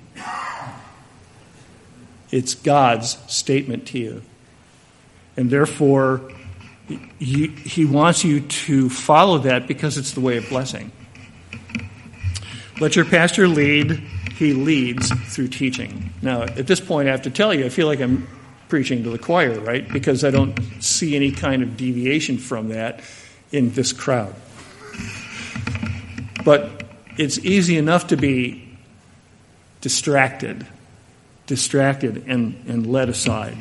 It's 2.31 2.53
God's 2.53 3.17
statement 3.31 3.87
to 3.87 3.99
you. 3.99 4.21
And 5.39 5.49
therefore, 5.49 6.33
he, 7.17 7.47
he 7.47 7.85
wants 7.85 8.25
you 8.25 8.41
to 8.41 8.89
follow 8.89 9.37
that 9.37 9.67
because 9.67 9.97
it's 9.97 10.11
the 10.11 10.19
way 10.19 10.35
of 10.35 10.49
blessing. 10.49 10.91
Let 12.81 12.97
your 12.97 13.05
pastor 13.05 13.47
lead. 13.47 13.91
He 14.35 14.51
leads 14.51 15.09
through 15.33 15.47
teaching. 15.47 16.11
Now, 16.21 16.41
at 16.41 16.67
this 16.67 16.81
point, 16.81 17.07
I 17.07 17.11
have 17.11 17.21
to 17.21 17.29
tell 17.29 17.53
you, 17.53 17.65
I 17.65 17.69
feel 17.69 17.87
like 17.87 18.01
I'm 18.01 18.27
preaching 18.67 19.05
to 19.05 19.11
the 19.11 19.17
choir, 19.17 19.57
right? 19.61 19.87
Because 19.87 20.25
I 20.25 20.29
don't 20.29 20.59
see 20.83 21.15
any 21.15 21.31
kind 21.31 21.63
of 21.63 21.77
deviation 21.77 22.37
from 22.37 22.67
that 22.69 22.99
in 23.53 23.71
this 23.71 23.93
crowd. 23.93 24.35
But 26.43 26.83
it's 27.17 27.39
easy 27.39 27.77
enough 27.77 28.07
to 28.07 28.17
be 28.17 28.77
distracted, 29.79 30.67
distracted 31.47 32.25
and, 32.27 32.61
and 32.67 32.85
led 32.85 33.07
aside. 33.07 33.55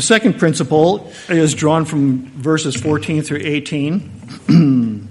The 0.00 0.06
second 0.06 0.38
principle 0.38 1.12
is 1.28 1.52
drawn 1.52 1.84
from 1.84 2.24
verses 2.30 2.74
14 2.74 3.22
through 3.22 3.40
18. 3.42 5.10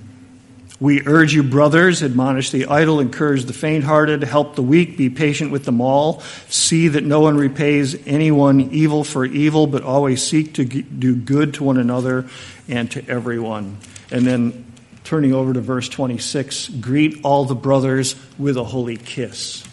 we 0.80 1.06
urge 1.06 1.32
you, 1.32 1.44
brothers, 1.44 2.02
admonish 2.02 2.50
the 2.50 2.66
idle, 2.66 3.00
encourage 3.00 3.46
the 3.46 3.54
faint 3.54 3.84
hearted, 3.84 4.24
help 4.24 4.56
the 4.56 4.64
weak, 4.64 4.98
be 4.98 5.12
patient 5.12 5.52
with 5.52 5.66
them 5.66 5.80
all. 5.80 6.22
See 6.48 6.88
that 6.88 7.04
no 7.04 7.20
one 7.20 7.38
repays 7.38 7.96
anyone 8.08 8.62
evil 8.62 9.04
for 9.04 9.26
evil, 9.26 9.68
but 9.68 9.84
always 9.84 10.24
seek 10.24 10.56
to 10.56 10.66
do 10.66 11.16
good 11.16 11.54
to 11.54 11.64
one 11.64 11.78
another 11.78 12.28
and 12.68 12.90
to 12.90 13.08
everyone. 13.08 13.78
And 14.10 14.26
then 14.26 14.66
turning 15.04 15.34
over 15.34 15.54
to 15.54 15.62
verse 15.62 15.88
26 15.88 16.68
greet 16.68 17.20
all 17.24 17.46
the 17.46 17.54
brothers 17.54 18.16
with 18.40 18.58
a 18.58 18.64
holy 18.64 18.98
kiss. 18.98 19.69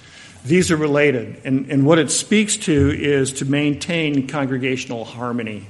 These 0.46 0.70
are 0.70 0.76
related, 0.76 1.40
and, 1.44 1.68
and 1.72 1.84
what 1.84 1.98
it 1.98 2.08
speaks 2.08 2.56
to 2.58 2.90
is 2.90 3.32
to 3.34 3.44
maintain 3.44 4.28
congregational 4.28 5.04
harmony. 5.04 5.66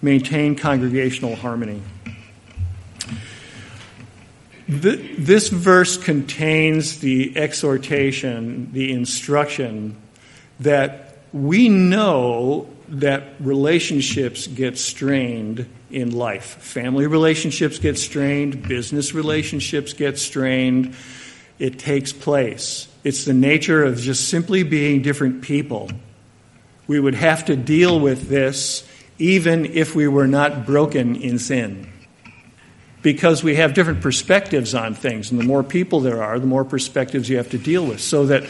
Maintain 0.00 0.54
congregational 0.54 1.34
harmony. 1.34 1.82
This 4.68 5.48
verse 5.48 5.96
contains 5.96 7.00
the 7.00 7.36
exhortation, 7.36 8.70
the 8.72 8.92
instruction 8.92 9.96
that 10.60 11.18
we 11.32 11.68
know 11.68 12.68
that 12.88 13.34
relationships 13.40 14.46
get 14.46 14.78
strained 14.78 15.68
in 15.90 16.12
life. 16.12 16.44
Family 16.44 17.08
relationships 17.08 17.80
get 17.80 17.98
strained, 17.98 18.68
business 18.68 19.12
relationships 19.12 19.92
get 19.92 20.18
strained. 20.18 20.94
It 21.58 21.80
takes 21.80 22.12
place. 22.12 22.86
It's 23.02 23.24
the 23.24 23.34
nature 23.34 23.82
of 23.82 23.98
just 23.98 24.28
simply 24.28 24.62
being 24.62 25.02
different 25.02 25.42
people. 25.42 25.90
We 26.86 27.00
would 27.00 27.14
have 27.14 27.46
to 27.46 27.56
deal 27.56 27.98
with 27.98 28.28
this 28.28 28.86
even 29.18 29.66
if 29.66 29.94
we 29.94 30.08
were 30.08 30.26
not 30.26 30.66
broken 30.66 31.16
in 31.16 31.38
sin. 31.38 31.86
Because 33.02 33.42
we 33.42 33.56
have 33.56 33.74
different 33.74 34.02
perspectives 34.02 34.74
on 34.74 34.94
things, 34.94 35.30
and 35.30 35.40
the 35.40 35.44
more 35.44 35.62
people 35.62 36.00
there 36.00 36.22
are, 36.22 36.38
the 36.38 36.46
more 36.46 36.64
perspectives 36.64 37.28
you 37.28 37.38
have 37.38 37.50
to 37.50 37.58
deal 37.58 37.86
with, 37.86 38.00
so 38.00 38.26
that 38.26 38.44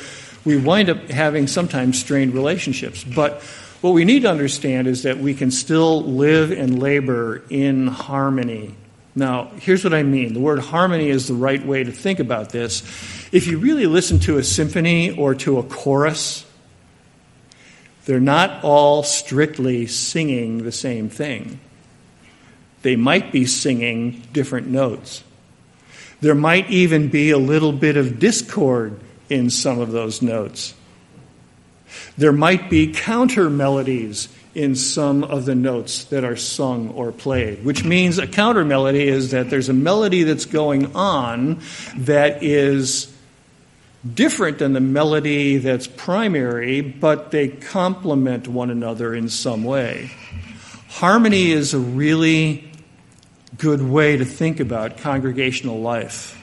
we 0.44 0.56
wind 0.56 0.90
up 0.90 1.08
having 1.08 1.46
sometimes 1.46 1.98
strained 1.98 2.34
relationships. 2.34 3.04
But 3.04 3.42
what 3.80 3.92
we 3.92 4.04
need 4.04 4.22
to 4.22 4.30
understand 4.30 4.88
is 4.88 5.04
that 5.04 5.18
we 5.18 5.34
can 5.34 5.50
still 5.50 6.02
live 6.02 6.50
and 6.50 6.80
labor 6.80 7.42
in 7.48 7.86
harmony 7.86 8.74
now, 9.14 9.50
here's 9.56 9.82
what 9.82 9.92
I 9.92 10.02
mean. 10.02 10.34
The 10.34 10.40
word 10.40 10.60
harmony 10.60 11.08
is 11.08 11.26
the 11.26 11.34
right 11.34 11.64
way 11.64 11.82
to 11.82 11.90
think 11.90 12.20
about 12.20 12.50
this. 12.50 12.82
If 13.32 13.46
you 13.46 13.58
really 13.58 13.86
listen 13.86 14.20
to 14.20 14.38
a 14.38 14.44
symphony 14.44 15.10
or 15.10 15.34
to 15.36 15.58
a 15.58 15.62
chorus, 15.62 16.46
they're 18.04 18.20
not 18.20 18.62
all 18.62 19.02
strictly 19.02 19.86
singing 19.86 20.62
the 20.62 20.72
same 20.72 21.08
thing. 21.08 21.60
They 22.82 22.96
might 22.96 23.32
be 23.32 23.44
singing 23.46 24.22
different 24.32 24.68
notes. 24.68 25.22
There 26.20 26.34
might 26.34 26.70
even 26.70 27.08
be 27.08 27.30
a 27.30 27.38
little 27.38 27.72
bit 27.72 27.96
of 27.96 28.18
discord 28.18 29.00
in 29.28 29.50
some 29.50 29.80
of 29.80 29.90
those 29.90 30.22
notes. 30.22 30.74
There 32.16 32.32
might 32.32 32.70
be 32.70 32.92
counter 32.92 33.50
melodies 33.50 34.28
in 34.54 34.74
some 34.74 35.22
of 35.22 35.44
the 35.44 35.54
notes 35.54 36.04
that 36.04 36.24
are 36.24 36.36
sung 36.36 36.90
or 36.90 37.12
played, 37.12 37.64
which 37.64 37.84
means 37.84 38.18
a 38.18 38.26
counter 38.26 38.64
melody 38.64 39.06
is 39.06 39.30
that 39.30 39.48
there's 39.48 39.68
a 39.68 39.74
melody 39.74 40.24
that's 40.24 40.44
going 40.44 40.94
on 40.96 41.60
that 41.96 42.42
is 42.42 43.14
different 44.14 44.58
than 44.58 44.72
the 44.72 44.80
melody 44.80 45.58
that's 45.58 45.86
primary, 45.86 46.80
but 46.80 47.30
they 47.30 47.48
complement 47.48 48.48
one 48.48 48.70
another 48.70 49.14
in 49.14 49.28
some 49.28 49.62
way. 49.62 50.10
Harmony 50.88 51.52
is 51.52 51.74
a 51.74 51.78
really 51.78 52.70
good 53.58 53.82
way 53.82 54.16
to 54.16 54.24
think 54.24 54.58
about 54.58 54.98
congregational 54.98 55.80
life. 55.80 56.36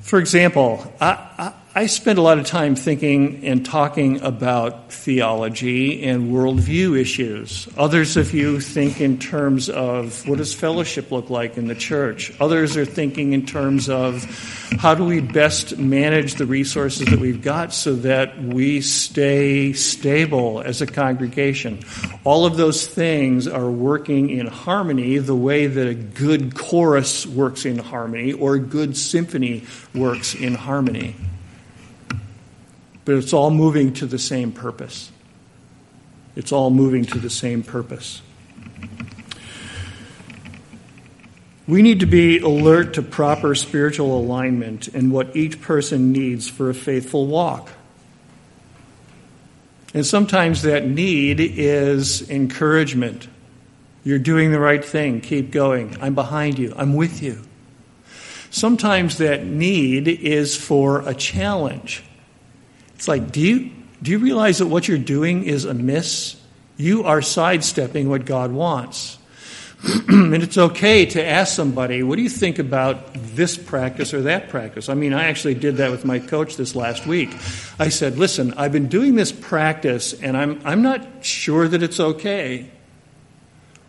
For 0.00 0.18
example, 0.18 0.92
I, 1.00 1.52
I 1.76 1.88
spend 1.88 2.18
a 2.18 2.22
lot 2.22 2.38
of 2.38 2.46
time 2.46 2.74
thinking 2.74 3.44
and 3.44 3.62
talking 3.62 4.22
about 4.22 4.90
theology 4.90 6.04
and 6.04 6.32
worldview 6.32 6.98
issues. 6.98 7.68
Others 7.76 8.16
of 8.16 8.32
you 8.32 8.60
think 8.60 8.98
in 8.98 9.18
terms 9.18 9.68
of 9.68 10.26
what 10.26 10.38
does 10.38 10.54
fellowship 10.54 11.12
look 11.12 11.28
like 11.28 11.58
in 11.58 11.66
the 11.66 11.74
church? 11.74 12.32
Others 12.40 12.78
are 12.78 12.86
thinking 12.86 13.34
in 13.34 13.44
terms 13.44 13.90
of 13.90 14.24
how 14.80 14.94
do 14.94 15.04
we 15.04 15.20
best 15.20 15.76
manage 15.76 16.36
the 16.36 16.46
resources 16.46 17.08
that 17.08 17.18
we've 17.18 17.42
got 17.42 17.74
so 17.74 17.94
that 17.96 18.42
we 18.42 18.80
stay 18.80 19.74
stable 19.74 20.62
as 20.62 20.80
a 20.80 20.86
congregation. 20.86 21.80
All 22.24 22.46
of 22.46 22.56
those 22.56 22.86
things 22.86 23.46
are 23.46 23.70
working 23.70 24.30
in 24.30 24.46
harmony 24.46 25.18
the 25.18 25.36
way 25.36 25.66
that 25.66 25.86
a 25.86 25.94
good 25.94 26.54
chorus 26.54 27.26
works 27.26 27.66
in 27.66 27.76
harmony 27.76 28.32
or 28.32 28.54
a 28.54 28.60
good 28.60 28.96
symphony 28.96 29.64
works 29.94 30.34
in 30.34 30.54
harmony 30.54 31.14
but 33.06 33.14
it's 33.14 33.32
all 33.32 33.50
moving 33.50 33.94
to 33.94 34.04
the 34.04 34.18
same 34.18 34.52
purpose. 34.52 35.10
It's 36.34 36.52
all 36.52 36.68
moving 36.68 37.06
to 37.06 37.18
the 37.18 37.30
same 37.30 37.62
purpose. 37.62 38.20
We 41.66 41.82
need 41.82 42.00
to 42.00 42.06
be 42.06 42.40
alert 42.40 42.94
to 42.94 43.02
proper 43.02 43.54
spiritual 43.54 44.18
alignment 44.18 44.88
and 44.88 45.10
what 45.10 45.34
each 45.34 45.60
person 45.60 46.12
needs 46.12 46.48
for 46.48 46.68
a 46.68 46.74
faithful 46.74 47.26
walk. 47.26 47.70
And 49.94 50.04
sometimes 50.04 50.62
that 50.62 50.86
need 50.86 51.40
is 51.40 52.28
encouragement. 52.28 53.28
You're 54.04 54.18
doing 54.18 54.52
the 54.52 54.60
right 54.60 54.84
thing. 54.84 55.20
Keep 55.20 55.52
going. 55.52 55.96
I'm 56.00 56.14
behind 56.14 56.58
you. 56.58 56.74
I'm 56.76 56.94
with 56.94 57.22
you. 57.22 57.42
Sometimes 58.50 59.18
that 59.18 59.44
need 59.44 60.06
is 60.08 60.56
for 60.56 61.00
a 61.08 61.14
challenge. 61.14 62.02
It's 62.96 63.08
like, 63.08 63.30
do 63.30 63.40
you, 63.40 63.70
do 64.02 64.10
you 64.10 64.18
realize 64.18 64.58
that 64.58 64.66
what 64.66 64.88
you're 64.88 64.98
doing 64.98 65.44
is 65.44 65.64
amiss? 65.64 66.36
You 66.76 67.04
are 67.04 67.22
sidestepping 67.22 68.08
what 68.08 68.24
God 68.24 68.50
wants. 68.52 69.18
and 70.08 70.42
it's 70.42 70.56
okay 70.56 71.04
to 71.04 71.24
ask 71.24 71.54
somebody, 71.54 72.02
what 72.02 72.16
do 72.16 72.22
you 72.22 72.30
think 72.30 72.58
about 72.58 73.12
this 73.14 73.58
practice 73.58 74.14
or 74.14 74.22
that 74.22 74.48
practice? 74.48 74.88
I 74.88 74.94
mean, 74.94 75.12
I 75.12 75.26
actually 75.26 75.54
did 75.54 75.76
that 75.76 75.90
with 75.90 76.04
my 76.04 76.18
coach 76.18 76.56
this 76.56 76.74
last 76.74 77.06
week. 77.06 77.28
I 77.78 77.90
said, 77.90 78.18
listen, 78.18 78.54
I've 78.54 78.72
been 78.72 78.88
doing 78.88 79.14
this 79.14 79.30
practice 79.30 80.14
and 80.14 80.36
I'm, 80.36 80.60
I'm 80.64 80.82
not 80.82 81.24
sure 81.24 81.68
that 81.68 81.82
it's 81.82 82.00
okay. 82.00 82.70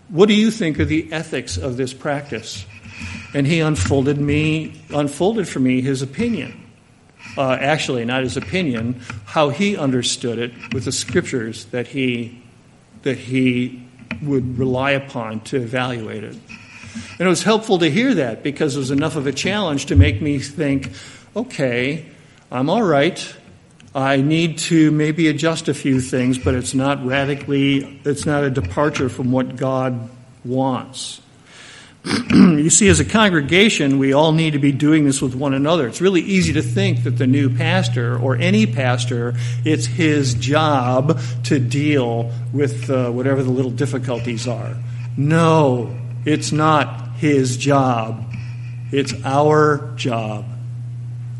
What 0.09 0.27
do 0.27 0.35
you 0.35 0.51
think 0.51 0.79
are 0.79 0.85
the 0.85 1.11
ethics 1.11 1.57
of 1.57 1.77
this 1.77 1.93
practice? 1.93 2.65
And 3.33 3.47
he 3.47 3.61
unfolded 3.61 4.17
me, 4.17 4.81
unfolded 4.89 5.47
for 5.47 5.59
me 5.59 5.81
his 5.81 6.01
opinion. 6.01 6.66
Uh, 7.38 7.53
actually, 7.53 8.05
not 8.05 8.24
his 8.24 8.38
opinion, 8.38 9.00
how 9.25 9.50
he 9.50 9.77
understood 9.77 10.39
it 10.39 10.51
with 10.74 10.86
the 10.86 10.91
scriptures 10.91 11.65
that 11.65 11.88
he 11.88 12.41
that 13.03 13.17
he 13.17 13.83
would 14.21 14.57
rely 14.57 14.91
upon 14.91 15.39
to 15.41 15.57
evaluate 15.57 16.24
it. 16.24 16.36
And 17.19 17.21
it 17.21 17.27
was 17.27 17.43
helpful 17.43 17.79
to 17.79 17.89
hear 17.89 18.13
that 18.15 18.43
because 18.43 18.75
it 18.75 18.79
was 18.79 18.91
enough 18.91 19.15
of 19.15 19.27
a 19.27 19.31
challenge 19.31 19.88
to 19.88 19.95
make 19.95 20.21
me 20.21 20.39
think, 20.39 20.91
okay, 21.36 22.05
I'm 22.51 22.69
all 22.69 22.83
right. 22.83 23.36
I 23.93 24.17
need 24.17 24.59
to 24.59 24.91
maybe 24.91 25.27
adjust 25.27 25.67
a 25.67 25.74
few 25.74 26.01
things, 26.01 26.38
but 26.38 26.53
it's 26.53 26.74
not 26.74 27.03
radically, 27.05 28.00
it's 28.03 28.25
not 28.25 28.43
a 28.43 28.50
departure 28.50 29.09
from 29.09 29.31
what 29.31 29.55
God 29.55 30.09
wants. 30.45 31.21
you 32.31 32.69
see, 32.69 32.87
as 32.87 32.99
a 32.99 33.05
congregation, 33.05 33.99
we 33.99 34.13
all 34.13 34.31
need 34.31 34.51
to 34.51 34.59
be 34.59 34.71
doing 34.71 35.03
this 35.03 35.21
with 35.21 35.35
one 35.35 35.53
another. 35.53 35.87
It's 35.87 35.99
really 35.99 36.21
easy 36.21 36.53
to 36.53 36.61
think 36.61 37.03
that 37.03 37.17
the 37.17 37.27
new 37.27 37.49
pastor 37.49 38.17
or 38.17 38.35
any 38.35 38.65
pastor, 38.65 39.33
it's 39.65 39.85
his 39.85 40.33
job 40.33 41.19
to 41.45 41.59
deal 41.59 42.31
with 42.53 42.89
uh, 42.89 43.09
whatever 43.11 43.43
the 43.43 43.51
little 43.51 43.71
difficulties 43.71 44.47
are. 44.47 44.75
No, 45.17 45.95
it's 46.23 46.51
not 46.51 47.15
his 47.17 47.57
job. 47.57 48.33
It's 48.91 49.13
our 49.25 49.93
job. 49.95 50.45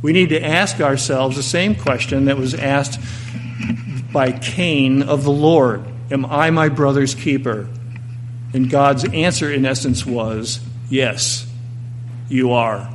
We 0.02 0.12
need 0.12 0.30
to 0.30 0.44
ask 0.44 0.82
ourselves 0.82 1.38
the 1.38 1.44
same 1.44 1.76
question 1.76 2.26
that 2.26 2.38
was 2.38 2.54
asked 2.54 3.00
by 4.12 4.32
Cain 4.32 5.04
of 5.04 5.24
the 5.24 5.32
Lord 5.32 5.84
Am 6.10 6.26
I 6.26 6.52
my 6.52 6.70
brother's 6.70 7.14
keeper? 7.14 7.68
And 8.54 8.70
God's 8.70 9.06
answer, 9.06 9.52
in 9.52 9.66
essence, 9.66 10.06
was 10.06 10.60
yes, 10.90 11.46
you 12.30 12.54
are. 12.54 12.94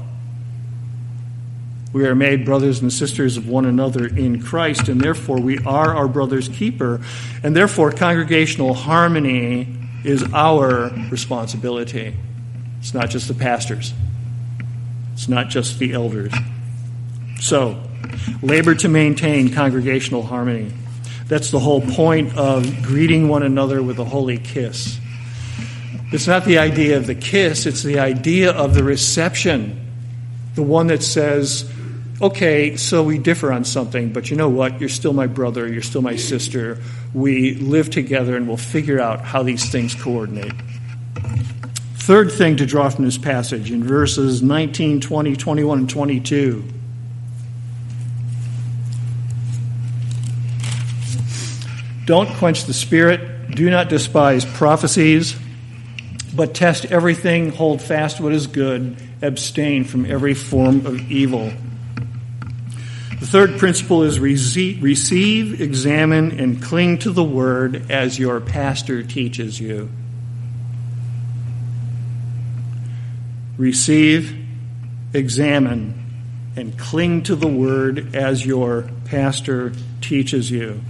We 1.92 2.06
are 2.06 2.14
made 2.14 2.46
brothers 2.46 2.80
and 2.80 2.90
sisters 2.90 3.36
of 3.36 3.46
one 3.46 3.66
another 3.66 4.06
in 4.06 4.42
Christ, 4.42 4.88
and 4.88 5.00
therefore 5.00 5.40
we 5.40 5.58
are 5.58 5.94
our 5.94 6.08
brother's 6.08 6.48
keeper. 6.48 7.02
And 7.42 7.54
therefore, 7.54 7.92
congregational 7.92 8.72
harmony 8.72 9.76
is 10.04 10.24
our 10.32 10.90
responsibility. 11.10 12.16
It's 12.80 12.94
not 12.94 13.10
just 13.10 13.28
the 13.28 13.34
pastors, 13.34 13.92
it's 15.12 15.28
not 15.28 15.50
just 15.50 15.78
the 15.78 15.92
elders. 15.92 16.32
So, 17.40 17.82
labor 18.40 18.74
to 18.76 18.88
maintain 18.88 19.52
congregational 19.52 20.22
harmony. 20.22 20.72
That's 21.26 21.50
the 21.50 21.58
whole 21.58 21.80
point 21.80 22.36
of 22.36 22.82
greeting 22.82 23.28
one 23.28 23.42
another 23.42 23.82
with 23.82 23.98
a 23.98 24.04
holy 24.04 24.38
kiss. 24.38 24.98
It's 26.12 26.26
not 26.26 26.44
the 26.44 26.58
idea 26.58 26.98
of 26.98 27.06
the 27.06 27.14
kiss, 27.14 27.64
it's 27.64 27.82
the 27.82 27.98
idea 27.98 28.52
of 28.52 28.74
the 28.74 28.84
reception. 28.84 29.80
The 30.54 30.62
one 30.62 30.88
that 30.88 31.02
says, 31.02 31.70
okay, 32.20 32.76
so 32.76 33.02
we 33.02 33.16
differ 33.16 33.50
on 33.50 33.64
something, 33.64 34.12
but 34.12 34.30
you 34.30 34.36
know 34.36 34.50
what? 34.50 34.78
You're 34.78 34.90
still 34.90 35.14
my 35.14 35.26
brother, 35.26 35.66
you're 35.66 35.80
still 35.80 36.02
my 36.02 36.16
sister. 36.16 36.78
We 37.14 37.54
live 37.54 37.88
together 37.88 38.36
and 38.36 38.46
we'll 38.46 38.58
figure 38.58 39.00
out 39.00 39.22
how 39.22 39.42
these 39.42 39.70
things 39.70 39.94
coordinate. 39.94 40.52
Third 41.94 42.30
thing 42.30 42.56
to 42.56 42.66
draw 42.66 42.90
from 42.90 43.06
this 43.06 43.16
passage 43.16 43.70
in 43.70 43.82
verses 43.82 44.42
19, 44.42 45.00
20, 45.00 45.34
21, 45.34 45.78
and 45.78 45.88
22. 45.88 46.64
Don't 52.04 52.28
quench 52.36 52.64
the 52.64 52.74
spirit. 52.74 53.52
Do 53.52 53.70
not 53.70 53.88
despise 53.88 54.44
prophecies 54.44 55.36
but 56.34 56.54
test 56.54 56.86
everything, 56.86 57.50
hold 57.50 57.82
fast 57.82 58.20
what 58.20 58.32
is 58.32 58.46
good, 58.46 58.96
abstain 59.20 59.84
from 59.84 60.06
every 60.06 60.34
form 60.34 60.86
of 60.86 60.98
evil. 61.10 61.52
The 63.20 63.26
third 63.26 63.58
principle 63.58 64.02
is 64.02 64.18
receive, 64.18 65.60
examine, 65.60 66.40
and 66.40 66.62
cling 66.62 66.98
to 66.98 67.10
the 67.10 67.22
word 67.22 67.90
as 67.90 68.18
your 68.18 68.40
pastor 68.40 69.02
teaches 69.02 69.60
you. 69.60 69.90
Receive, 73.56 74.36
examine, 75.14 76.02
and 76.56 76.76
cling 76.76 77.22
to 77.24 77.36
the 77.36 77.46
word 77.46 78.16
as 78.16 78.44
your 78.44 78.90
pastor 79.04 79.72
teaches 80.00 80.50
you. 80.50 80.80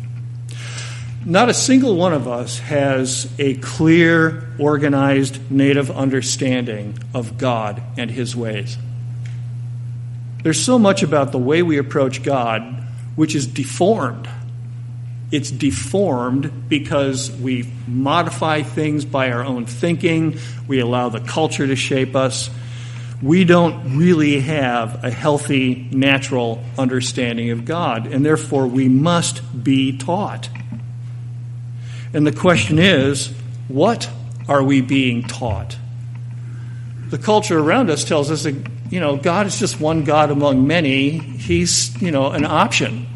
Not 1.24 1.48
a 1.48 1.54
single 1.54 1.94
one 1.94 2.12
of 2.12 2.26
us 2.26 2.58
has 2.58 3.32
a 3.38 3.54
clear, 3.54 4.52
organized, 4.58 5.52
native 5.52 5.88
understanding 5.90 6.98
of 7.14 7.38
God 7.38 7.80
and 7.96 8.10
His 8.10 8.34
ways. 8.34 8.76
There's 10.42 10.60
so 10.60 10.80
much 10.80 11.04
about 11.04 11.30
the 11.30 11.38
way 11.38 11.62
we 11.62 11.78
approach 11.78 12.24
God 12.24 12.62
which 13.14 13.36
is 13.36 13.46
deformed. 13.46 14.28
It's 15.30 15.50
deformed 15.50 16.68
because 16.68 17.30
we 17.30 17.70
modify 17.86 18.62
things 18.62 19.04
by 19.04 19.30
our 19.30 19.44
own 19.44 19.66
thinking, 19.66 20.38
we 20.66 20.80
allow 20.80 21.08
the 21.08 21.20
culture 21.20 21.66
to 21.66 21.76
shape 21.76 22.16
us. 22.16 22.50
We 23.22 23.44
don't 23.44 23.96
really 23.96 24.40
have 24.40 25.04
a 25.04 25.10
healthy, 25.10 25.88
natural 25.92 26.64
understanding 26.76 27.50
of 27.52 27.64
God, 27.64 28.08
and 28.08 28.26
therefore 28.26 28.66
we 28.66 28.88
must 28.88 29.62
be 29.62 29.96
taught. 29.96 30.48
And 32.14 32.26
the 32.26 32.32
question 32.32 32.78
is, 32.78 33.32
what 33.68 34.08
are 34.48 34.62
we 34.62 34.80
being 34.80 35.22
taught? 35.22 35.76
The 37.08 37.18
culture 37.18 37.58
around 37.58 37.90
us 37.90 38.04
tells 38.04 38.30
us 38.30 38.44
that, 38.44 38.54
you 38.90 39.00
know, 39.00 39.16
God 39.16 39.46
is 39.46 39.58
just 39.58 39.80
one 39.80 40.04
God 40.04 40.30
among 40.30 40.66
many. 40.66 41.18
He's, 41.18 42.00
you 42.00 42.10
know, 42.10 42.30
an 42.30 42.44
option. 42.44 43.06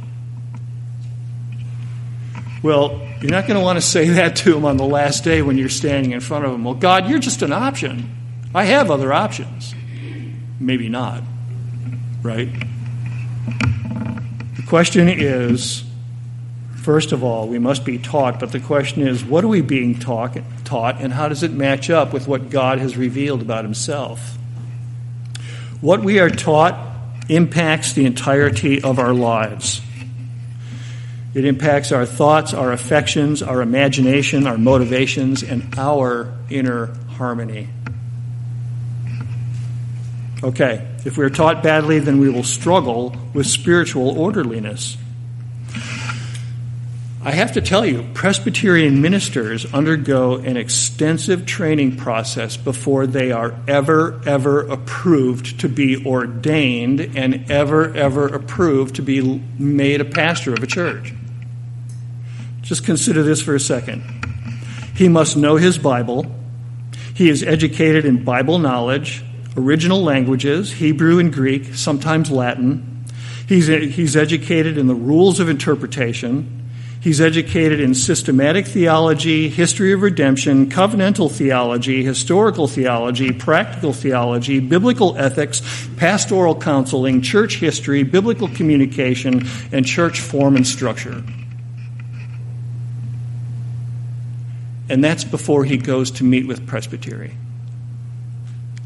Well, 2.63 3.01
you're 3.21 3.31
not 3.31 3.47
going 3.47 3.59
to 3.59 3.65
want 3.65 3.77
to 3.77 3.85
say 3.85 4.09
that 4.09 4.37
to 4.37 4.57
him 4.57 4.65
on 4.65 4.77
the 4.77 4.85
last 4.85 5.25
day 5.25 5.41
when 5.41 5.57
you're 5.57 5.69
standing 5.69 6.13
in 6.13 6.21
front 6.21 6.45
of 6.45 6.53
him. 6.53 6.65
Well, 6.65 6.75
God, 6.75 7.09
you're 7.09 7.19
just 7.19 7.43
an 7.43 7.53
option. 7.53 8.15
I 8.55 8.65
have 8.65 8.91
other 8.91 9.13
options. 9.13 9.75
Maybe 10.59 10.89
not, 10.89 11.23
right? 12.23 12.49
The 14.57 14.65
question 14.67 15.09
is 15.09 15.86
First 16.87 17.11
of 17.11 17.25
all, 17.25 17.49
we 17.49 17.59
must 17.59 17.85
be 17.85 17.99
taught, 17.99 18.39
but 18.39 18.53
the 18.53 18.61
question 18.61 19.09
is, 19.09 19.25
what 19.25 19.43
are 19.43 19.49
we 19.49 19.61
being 19.61 19.99
taught, 19.99 20.39
taught 20.65 21.01
and 21.01 21.13
how 21.13 21.29
does 21.29 21.43
it 21.43 21.51
match 21.51 21.91
up 21.91 22.13
with 22.13 22.29
what 22.29 22.49
God 22.49 22.79
has 22.79 22.97
revealed 22.97 23.43
about 23.43 23.65
himself? 23.65 24.39
What 25.81 26.05
we 26.05 26.21
are 26.21 26.31
taught 26.31 26.79
impacts 27.29 27.95
the 27.95 28.07
entirety 28.07 28.85
of 28.85 29.01
our 29.01 29.13
lives. 29.13 29.81
It 31.35 31.45
impacts 31.45 31.91
our 31.91 32.07
thoughts, 32.07 32.55
our 32.55 32.71
affections, 32.71 33.43
our 33.43 33.63
imagination, 33.63 34.47
our 34.47 34.57
motivations, 34.57 35.43
and 35.43 35.77
our 35.77 36.33
inner 36.51 36.95
harmony. 37.15 37.69
Okay, 40.45 40.87
if 41.05 41.19
we're 41.19 41.31
taught 41.31 41.65
badly, 41.65 41.99
then 41.99 42.21
we 42.21 42.31
will 42.31 42.45
struggle 42.45 43.17
with 43.35 43.49
spiritual 43.49 44.17
orderliness. 44.17 44.97
I 47.27 47.33
have 47.33 47.55
to 47.55 47.61
tell 47.61 47.85
you, 47.85 48.07
Presbyterian 48.15 49.03
ministers 49.03 49.67
undergo 49.75 50.37
an 50.37 50.57
extensive 50.57 51.45
training 51.45 51.97
process 51.97 52.57
before 52.57 53.09
they 53.09 53.33
are 53.33 53.53
ever, 53.67 54.21
ever 54.25 54.61
approved 54.69 55.59
to 55.59 55.69
be 55.69 56.07
ordained 56.07 57.01
and 57.01 57.51
ever, 57.51 57.93
ever 57.97 58.29
approved 58.29 58.95
to 58.95 59.03
be 59.03 59.43
made 59.59 60.01
a 60.01 60.05
pastor 60.05 60.55
of 60.55 60.63
a 60.63 60.69
church. 60.69 61.15
Just 62.63 62.85
consider 62.85 63.25
this 63.25 63.43
for 63.43 63.57
a 63.57 63.61
second. 63.61 64.05
He 64.95 65.09
must 65.09 65.37
know 65.37 65.57
his 65.57 65.79
Bible. 65.79 66.27
He 67.13 67.29
is 67.29 67.43
educated 67.43 68.05
in 68.05 68.23
Bible 68.23 68.61
knowledge, 68.61 69.25
original 69.57 70.01
languages, 70.01 70.75
Hebrew 70.75 71.19
and 71.19 71.33
Greek, 71.33 71.75
sometimes 71.75 72.31
Latin. 72.31 73.05
He's, 73.49 73.67
he's 73.67 74.15
educated 74.15 74.79
in 74.79 74.87
the 74.87 74.95
rules 74.95 75.41
of 75.41 75.49
interpretation. 75.49 76.56
He's 77.07 77.21
educated 77.21 77.79
in 77.79 77.95
systematic 77.95 78.67
theology, 78.67 79.49
history 79.49 79.93
of 79.93 80.03
redemption, 80.03 80.69
covenantal 80.69 81.31
theology, 81.31 82.03
historical 82.03 82.67
theology, 82.67 83.31
practical 83.31 83.93
theology, 83.93 84.59
biblical 84.59 85.17
ethics, 85.17 85.63
pastoral 85.99 86.61
counseling, 86.61 87.23
church 87.23 87.59
history, 87.59 88.03
biblical 88.03 88.49
communication, 88.49 89.47
and 89.71 89.87
church 89.87 90.19
form 90.19 90.57
and 90.57 90.67
structure. 90.67 91.23
And 94.89 95.05
that's 95.05 95.23
before 95.23 95.65
he 95.65 95.77
goes 95.77 96.11
to 96.11 96.25
meet 96.25 96.49
with 96.49 96.67
presbytery. 96.67 97.37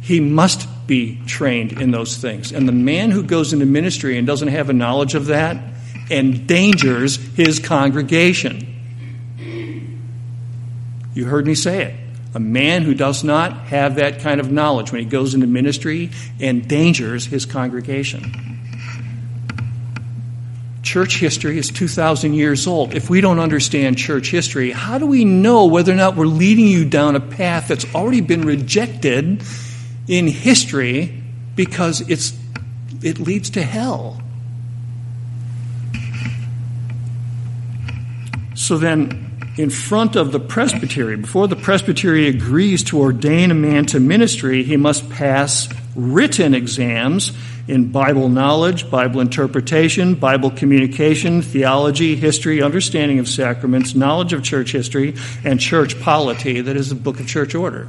He 0.03 0.21
must 0.21 0.69
be 0.87 1.23
trained 1.25 1.73
in 1.81 1.91
those 1.91 2.19
things. 2.19 2.53
And 2.53 2.69
the 2.69 2.73
man 2.73 3.13
who 3.13 3.23
goes 3.23 3.55
into 3.55 3.65
ministry 3.65 4.19
and 4.19 4.27
doesn't 4.27 4.49
have 4.49 4.69
a 4.69 4.75
knowledge 4.75 5.15
of 5.15 5.25
that, 5.29 5.57
endangers 6.11 7.17
his 7.37 7.59
congregation. 7.59 8.67
You 11.15 11.25
heard 11.25 11.47
me 11.47 11.55
say 11.55 11.85
it. 11.85 11.95
A 12.35 12.41
man 12.41 12.83
who 12.83 12.95
does 12.95 13.25
not 13.25 13.53
have 13.67 13.97
that 13.97 14.21
kind 14.21 14.41
of 14.41 14.53
knowledge 14.53 14.93
when 14.93 15.03
he 15.03 15.07
goes 15.07 15.35
into 15.35 15.47
ministry 15.47 16.11
endangers 16.39 17.27
his 17.27 17.45
congregation. 17.45 18.51
Church 20.83 21.19
history 21.19 21.59
is 21.59 21.71
2,000 21.71 22.35
years 22.35 22.67
old. 22.67 22.95
If 22.95 23.11
we 23.11 23.21
don't 23.21 23.39
understand 23.39 23.99
church 23.99 24.31
history, 24.31 24.71
how 24.71 24.99
do 24.99 25.07
we 25.07 25.25
know 25.25 25.67
whether 25.67 25.93
or 25.93 25.97
not 25.97 26.17
we're 26.17 26.27
leading 26.27 26.67
you 26.67 26.85
down 26.85 27.17
a 27.17 27.21
path 27.21 27.69
that's 27.69 27.95
already 27.95 28.21
been 28.21 28.43
rejected 28.43 29.43
in 30.09 30.27
history 30.27 31.23
because 31.57 32.01
it's, 32.09 32.37
it 33.03 33.19
leads 33.19 33.51
to 33.51 33.63
hell? 33.63 34.20
So 38.71 38.79
then, 38.79 39.53
in 39.57 39.69
front 39.69 40.15
of 40.15 40.31
the 40.31 40.39
presbytery, 40.39 41.17
before 41.17 41.49
the 41.49 41.57
presbytery 41.57 42.29
agrees 42.29 42.85
to 42.85 43.01
ordain 43.01 43.51
a 43.51 43.55
man 43.55 43.85
to 43.87 43.99
ministry, 43.99 44.63
he 44.63 44.77
must 44.77 45.11
pass 45.11 45.69
written 45.97 46.55
exams 46.55 47.37
in 47.67 47.91
Bible 47.91 48.29
knowledge, 48.29 48.89
Bible 48.89 49.23
interpretation, 49.23 50.15
Bible 50.15 50.53
communication, 50.53 51.43
theology, 51.43 52.15
history, 52.15 52.63
understanding 52.63 53.19
of 53.19 53.27
sacraments, 53.27 53.97
knowledge 53.97 54.33
of 54.33 54.45
church 54.45 54.71
history, 54.71 55.17
and 55.43 55.59
church 55.59 56.01
polity, 56.01 56.61
that 56.61 56.77
is 56.77 56.91
the 56.91 56.95
book 56.95 57.19
of 57.19 57.27
church 57.27 57.57
order. 57.57 57.89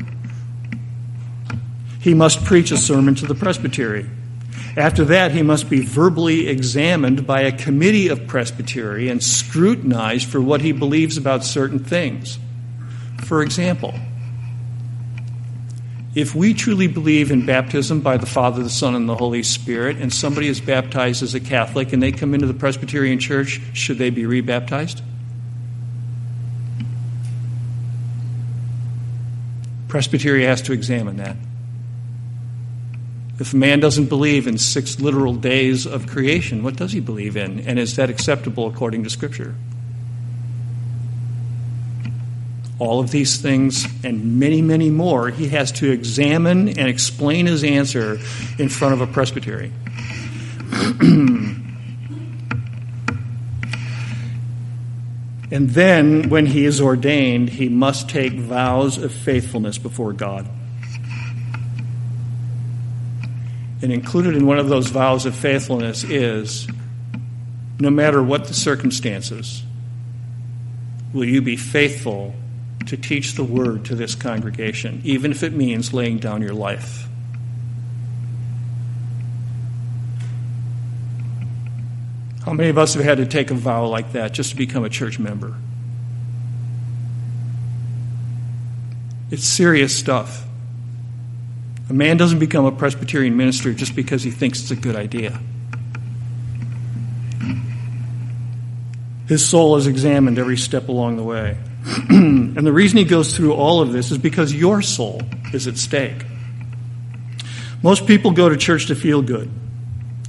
He 2.00 2.16
must 2.16 2.44
preach 2.44 2.72
a 2.72 2.78
sermon 2.78 3.14
to 3.14 3.28
the 3.28 3.36
presbytery. 3.36 4.10
After 4.78 5.04
that, 5.06 5.32
he 5.32 5.44
must 5.44 5.70
be 5.70 5.82
verbally 5.82 6.48
examined 6.48 7.28
by 7.28 7.42
a 7.42 7.52
committee 7.52 8.08
of 8.08 8.26
presbytery 8.28 9.10
and 9.10 9.22
scrutinized 9.22 10.30
for 10.30 10.40
what 10.40 10.62
he 10.62 10.72
believes 10.72 11.18
about 11.18 11.44
certain 11.44 11.80
things. 11.80 12.40
For 13.26 13.42
example, 13.42 13.94
if 16.16 16.36
we 16.36 16.54
truly 16.54 16.88
believe 16.88 17.32
in 17.32 17.46
baptism 17.46 18.02
by 18.02 18.18
the 18.18 18.26
Father, 18.26 18.64
the 18.64 18.70
Son, 18.70 18.96
and 18.96 19.08
the 19.08 19.16
Holy 19.16 19.44
Spirit, 19.44 19.98
and 19.98 20.12
somebody 20.14 20.48
is 20.48 20.62
baptized 20.62 21.22
as 21.22 21.36
a 21.36 21.40
Catholic 21.40 21.92
and 21.92 22.02
they 22.02 22.12
come 22.12 22.34
into 22.34 22.48
the 22.48 22.54
Presbyterian 22.54 23.20
Church, 23.20 23.62
should 23.74 23.98
they 23.98 24.10
be 24.10 24.26
rebaptized? 24.26 25.02
Presbytery 29.90 30.46
has 30.46 30.62
to 30.64 30.74
examine 30.74 31.18
that. 31.18 31.36
If 33.42 33.54
a 33.54 33.58
man 33.58 33.80
doesn't 33.80 34.06
believe 34.06 34.46
in 34.46 34.60
six 34.60 35.00
literal 35.00 35.34
days 35.34 35.88
of 35.88 36.06
creation, 36.06 36.62
what 36.62 36.76
does 36.76 36.92
he 36.92 37.00
believe 37.00 37.36
in? 37.36 37.62
And 37.62 37.80
is 37.80 37.96
that 37.96 38.12
acceptable 38.12 38.68
according 38.68 39.04
to 39.04 39.10
Scripture? 39.10 39.56
all 42.78 43.00
of 43.00 43.12
these 43.12 43.38
things 43.38 43.86
and 44.04 44.40
many, 44.40 44.60
many 44.60 44.90
more, 44.90 45.30
he 45.30 45.50
has 45.50 45.72
to 45.72 45.92
examine 45.92 46.68
and 46.68 46.88
explain 46.88 47.46
his 47.46 47.64
answer 47.64 48.20
in 48.58 48.70
front 48.70 48.96
of 48.96 49.02
a 49.02 49.06
presbytery. 49.06 49.72
and 55.52 55.70
then, 55.70 56.28
when 56.30 56.48
he 56.48 56.66
is 56.66 56.82
ordained, 56.82 57.50
he 57.50 57.70
must 57.70 58.10
take 58.10 58.34
vows 58.34 58.98
of 58.98 59.12
faithfulness 59.12 59.78
before 59.78 60.12
God. 60.12 60.48
And 63.82 63.92
included 63.92 64.36
in 64.36 64.46
one 64.46 64.60
of 64.60 64.70
those 64.70 64.88
vows 64.88 65.26
of 65.26 65.36
faithfulness 65.36 66.04
is 66.04 66.68
no 67.80 67.90
matter 67.90 68.22
what 68.22 68.46
the 68.46 68.54
circumstances, 68.54 69.64
will 71.14 71.26
you 71.26 71.42
be 71.42 71.58
faithful 71.58 72.36
to 72.88 72.98
teach 72.98 73.36
the 73.36 73.44
word 73.44 73.86
to 73.86 73.96
this 73.96 74.16
congregation, 74.16 75.02
even 75.04 75.32
if 75.32 75.44
it 75.44 75.54
means 75.54 75.94
laying 75.94 76.18
down 76.18 76.42
your 76.42 76.54
life. 76.54 77.08
How 82.46 82.54
many 82.54 82.70
of 82.70 82.78
us 82.78 82.96
have 82.96 83.04
had 83.04 83.18
to 83.20 83.26
take 83.26 83.52
a 83.52 83.54
vow 83.54 83.86
like 83.86 84.14
that 84.14 84.34
just 84.34 84.52
to 84.52 84.56
become 84.56 84.84
a 84.84 84.90
church 84.90 85.20
member? 85.20 85.56
It's 89.30 89.46
serious 89.46 89.98
stuff. 89.98 90.46
A 91.92 91.94
man 91.94 92.16
doesn't 92.16 92.40
become 92.40 92.64
a 92.64 92.72
Presbyterian 92.72 93.36
minister 93.36 93.74
just 93.74 93.98
because 93.98 94.24
he 94.24 94.32
thinks 94.32 94.62
it's 94.62 94.72
a 94.72 94.78
good 94.78 94.96
idea. 94.96 95.38
His 99.28 99.46
soul 99.46 99.76
is 99.76 99.88
examined 99.88 100.40
every 100.40 100.56
step 100.56 100.88
along 100.88 101.18
the 101.18 101.24
way. 101.24 101.58
and 102.10 102.56
the 102.56 102.72
reason 102.72 102.98
he 102.98 103.04
goes 103.04 103.36
through 103.36 103.56
all 103.56 103.82
of 103.82 103.92
this 103.92 104.10
is 104.10 104.18
because 104.18 104.54
your 104.54 104.82
soul 104.82 105.22
is 105.52 105.68
at 105.68 105.78
stake. 105.78 106.26
Most 107.84 108.08
people 108.08 108.32
go 108.32 108.48
to 108.48 108.56
church 108.56 108.86
to 108.86 108.96
feel 108.96 109.22
good. 109.22 109.52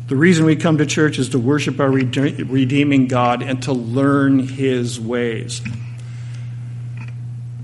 The 0.08 0.16
reason 0.16 0.46
we 0.46 0.56
come 0.56 0.78
to 0.78 0.86
church 0.86 1.20
is 1.20 1.28
to 1.28 1.38
worship 1.38 1.78
our 1.78 1.92
redeeming 1.92 3.06
God 3.06 3.40
and 3.40 3.62
to 3.62 3.72
learn 3.72 4.40
his 4.40 4.98
ways. 4.98 5.62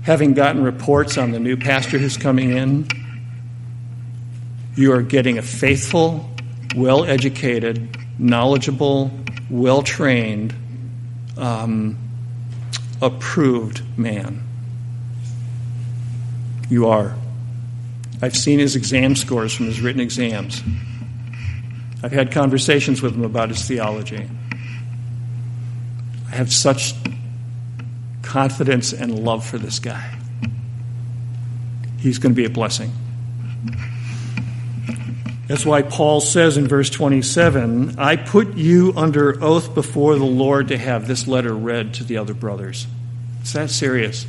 Having 0.03 0.35
gotten 0.35 0.63
reports 0.63 1.17
on 1.17 1.31
the 1.31 1.39
new 1.41 1.57
pastor 1.57 1.97
who's 1.97 2.15
coming 2.15 2.51
in, 2.51 2.87
you 4.79 4.93
are 4.93 5.01
getting 5.01 5.37
a 5.37 5.41
faithful, 5.41 6.25
well 6.73 7.03
educated, 7.03 7.97
knowledgeable, 8.17 9.11
well 9.49 9.81
trained, 9.81 10.55
um, 11.37 11.97
approved 13.01 13.81
man. 13.97 14.41
You 16.69 16.87
are. 16.87 17.13
I've 18.21 18.37
seen 18.37 18.59
his 18.59 18.77
exam 18.77 19.17
scores 19.17 19.53
from 19.53 19.65
his 19.65 19.81
written 19.81 19.99
exams. 19.99 20.63
I've 22.01 22.13
had 22.13 22.31
conversations 22.31 23.01
with 23.01 23.15
him 23.15 23.25
about 23.25 23.49
his 23.49 23.67
theology. 23.67 24.29
I 26.31 26.35
have 26.35 26.53
such 26.53 26.93
confidence 28.21 28.93
and 28.93 29.25
love 29.25 29.45
for 29.45 29.57
this 29.57 29.79
guy. 29.79 30.17
He's 31.99 32.17
going 32.17 32.31
to 32.31 32.37
be 32.37 32.45
a 32.45 32.49
blessing. 32.49 32.93
That's 35.49 35.65
why 35.65 35.81
Paul 35.81 36.21
says 36.21 36.57
in 36.57 36.67
verse 36.67 36.91
27 36.91 37.95
I 37.97 38.17
put 38.17 38.55
you 38.55 38.93
under 38.95 39.43
oath 39.43 39.73
before 39.73 40.15
the 40.15 40.23
Lord 40.23 40.67
to 40.67 40.77
have 40.77 41.07
this 41.07 41.27
letter 41.27 41.55
read 41.55 41.95
to 41.95 42.03
the 42.03 42.17
other 42.17 42.35
brothers. 42.35 42.85
It's 43.41 43.53
that 43.53 43.71
serious. 43.71 44.27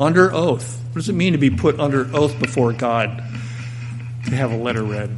Under 0.00 0.32
oath. 0.32 0.82
What 0.86 0.94
does 0.94 1.10
it 1.10 1.12
mean 1.12 1.32
to 1.32 1.38
be 1.38 1.50
put 1.50 1.78
under 1.78 2.08
oath 2.16 2.38
before 2.40 2.72
God? 2.72 3.22
To 4.24 4.34
have 4.34 4.50
a 4.50 4.56
letter 4.56 4.82
read. 4.82 5.10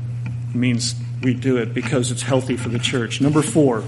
It 0.51 0.57
means 0.57 0.97
we 1.23 1.35
do 1.35 1.59
it 1.59 1.73
because 1.73 2.11
it's 2.11 2.23
healthy 2.23 2.57
for 2.57 2.69
the 2.69 2.81
church. 2.81 3.21
Number 3.21 3.41
four, 3.41 3.85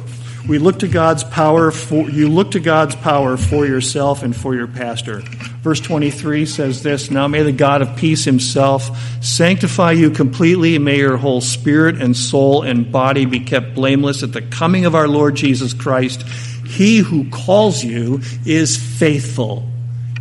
we 0.48 0.58
look 0.58 0.80
to 0.80 0.88
God's 0.88 1.24
power 1.24 1.70
for 1.70 2.10
you 2.10 2.28
look 2.28 2.52
to 2.52 2.60
God's 2.60 2.94
power 2.96 3.36
for 3.36 3.66
yourself 3.66 4.22
and 4.22 4.34
for 4.34 4.54
your 4.54 4.66
pastor. 4.66 5.20
Verse 5.62 5.80
23 5.80 6.46
says 6.46 6.82
this, 6.82 7.10
now 7.10 7.28
may 7.28 7.42
the 7.42 7.52
God 7.52 7.82
of 7.82 7.96
peace 7.96 8.24
himself 8.24 8.90
sanctify 9.22 9.92
you 9.92 10.10
completely 10.10 10.78
may 10.78 10.98
your 10.98 11.18
whole 11.18 11.40
spirit 11.40 12.00
and 12.00 12.16
soul 12.16 12.62
and 12.62 12.90
body 12.90 13.26
be 13.26 13.40
kept 13.40 13.74
blameless 13.74 14.22
at 14.22 14.32
the 14.32 14.42
coming 14.42 14.86
of 14.86 14.94
our 14.94 15.06
Lord 15.06 15.34
Jesus 15.34 15.74
Christ. 15.74 16.22
He 16.22 16.98
who 16.98 17.28
calls 17.30 17.84
you 17.84 18.20
is 18.46 18.76
faithful. 18.76 19.68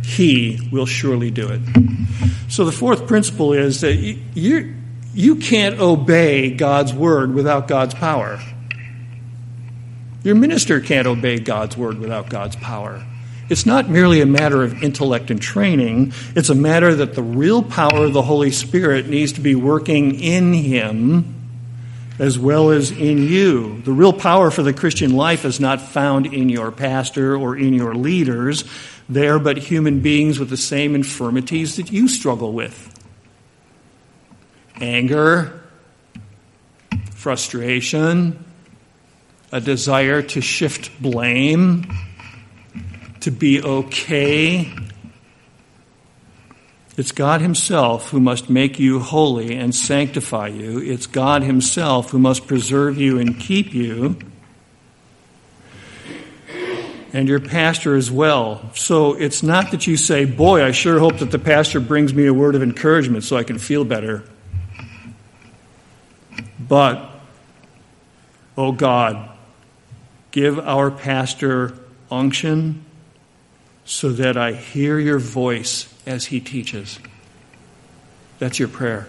He 0.04 0.68
will 0.70 0.86
surely 0.86 1.30
do 1.30 1.48
it. 1.48 1.60
So 2.48 2.64
the 2.64 2.72
fourth 2.72 3.06
principle 3.06 3.52
is 3.52 3.80
that 3.80 3.94
you, 3.94 4.74
you 5.14 5.36
can't 5.36 5.80
obey 5.80 6.50
God's 6.50 6.92
word 6.92 7.32
without 7.32 7.68
God's 7.68 7.94
power. 7.94 8.40
Your 10.22 10.34
minister 10.34 10.80
can't 10.80 11.06
obey 11.06 11.38
God's 11.38 11.76
word 11.76 11.98
without 11.98 12.28
God's 12.28 12.56
power. 12.56 13.04
It's 13.48 13.66
not 13.66 13.88
merely 13.88 14.20
a 14.20 14.26
matter 14.26 14.62
of 14.62 14.82
intellect 14.82 15.30
and 15.30 15.42
training, 15.42 16.12
it's 16.36 16.50
a 16.50 16.54
matter 16.54 16.94
that 16.94 17.14
the 17.14 17.22
real 17.22 17.62
power 17.62 18.04
of 18.04 18.12
the 18.12 18.22
Holy 18.22 18.52
Spirit 18.52 19.08
needs 19.08 19.32
to 19.32 19.40
be 19.40 19.54
working 19.54 20.20
in 20.20 20.52
him 20.52 21.36
as 22.20 22.38
well 22.38 22.70
as 22.70 22.90
in 22.90 23.26
you. 23.26 23.80
The 23.80 23.92
real 23.92 24.12
power 24.12 24.50
for 24.50 24.62
the 24.62 24.74
Christian 24.74 25.16
life 25.16 25.46
is 25.46 25.58
not 25.58 25.80
found 25.80 26.26
in 26.26 26.50
your 26.50 26.70
pastor 26.70 27.34
or 27.34 27.56
in 27.56 27.72
your 27.72 27.94
leaders. 27.94 28.64
They 29.08 29.26
are 29.26 29.38
but 29.38 29.56
human 29.56 30.00
beings 30.00 30.38
with 30.38 30.50
the 30.50 30.58
same 30.58 30.94
infirmities 30.94 31.76
that 31.76 31.90
you 31.90 32.08
struggle 32.08 32.52
with 32.52 32.88
anger, 34.82 35.62
frustration, 37.12 38.44
a 39.52 39.60
desire 39.60 40.22
to 40.22 40.40
shift 40.40 41.00
blame, 41.02 41.92
to 43.20 43.30
be 43.30 43.62
okay. 43.62 44.72
It's 46.96 47.12
God 47.12 47.40
Himself 47.40 48.10
who 48.10 48.20
must 48.20 48.50
make 48.50 48.78
you 48.78 49.00
holy 49.00 49.56
and 49.56 49.74
sanctify 49.74 50.48
you. 50.48 50.78
It's 50.78 51.06
God 51.06 51.42
Himself 51.42 52.10
who 52.10 52.18
must 52.18 52.46
preserve 52.46 52.98
you 52.98 53.18
and 53.18 53.38
keep 53.38 53.74
you. 53.74 54.18
and 57.12 57.28
your 57.28 57.40
pastor 57.40 57.96
as 57.96 58.10
well. 58.10 58.70
So 58.74 59.14
it's 59.14 59.42
not 59.42 59.72
that 59.72 59.86
you 59.86 59.96
say, 59.96 60.24
Boy, 60.24 60.64
I 60.64 60.70
sure 60.70 60.98
hope 61.00 61.18
that 61.18 61.30
the 61.30 61.38
pastor 61.38 61.80
brings 61.80 62.14
me 62.14 62.26
a 62.26 62.34
word 62.34 62.54
of 62.54 62.62
encouragement 62.62 63.24
so 63.24 63.36
I 63.36 63.42
can 63.42 63.58
feel 63.58 63.84
better. 63.84 64.22
But, 66.60 67.10
oh 68.56 68.70
God, 68.70 69.28
give 70.30 70.58
our 70.58 70.90
pastor 70.90 71.74
unction 72.10 72.84
so 73.84 74.10
that 74.10 74.36
I 74.36 74.52
hear 74.52 74.98
your 74.98 75.18
voice 75.18 75.92
as 76.06 76.26
he 76.26 76.40
teaches. 76.40 76.98
That's 78.38 78.58
your 78.58 78.68
prayer. 78.68 79.08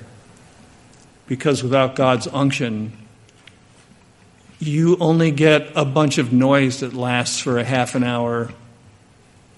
Because 1.28 1.64
without 1.64 1.96
God's 1.96 2.28
unction, 2.28 2.98
you 4.60 4.98
only 5.00 5.32
get 5.32 5.72
a 5.76 5.86
bunch 5.86 6.18
of 6.18 6.34
noise 6.34 6.82
that 6.82 6.94
lasts 6.94 7.40
for 7.40 7.58
a 7.58 7.64
half 7.64 7.96
an 7.96 8.04
hour, 8.04 8.52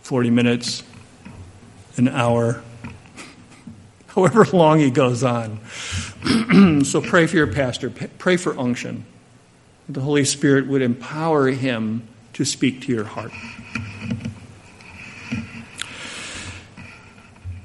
40 0.04 0.30
minutes, 0.30 0.84
an 1.97 2.08
hour, 2.08 2.62
however 4.08 4.45
long 4.54 4.80
he 4.80 4.91
goes 4.91 5.23
on. 5.23 5.60
so 6.86 7.02
pray 7.02 7.28
for 7.28 7.36
your 7.36 7.47
pastor, 7.47 7.89
pray 7.89 8.38
for 8.38 8.58
unction. 8.60 9.06
The 9.89 10.01
Holy 10.01 10.25
Spirit 10.25 10.67
would 10.67 10.81
empower 10.81 11.47
him 11.47 12.07
to 12.33 12.45
speak 12.45 12.81
to 12.81 12.91
your 12.91 13.03
heart. 13.03 13.31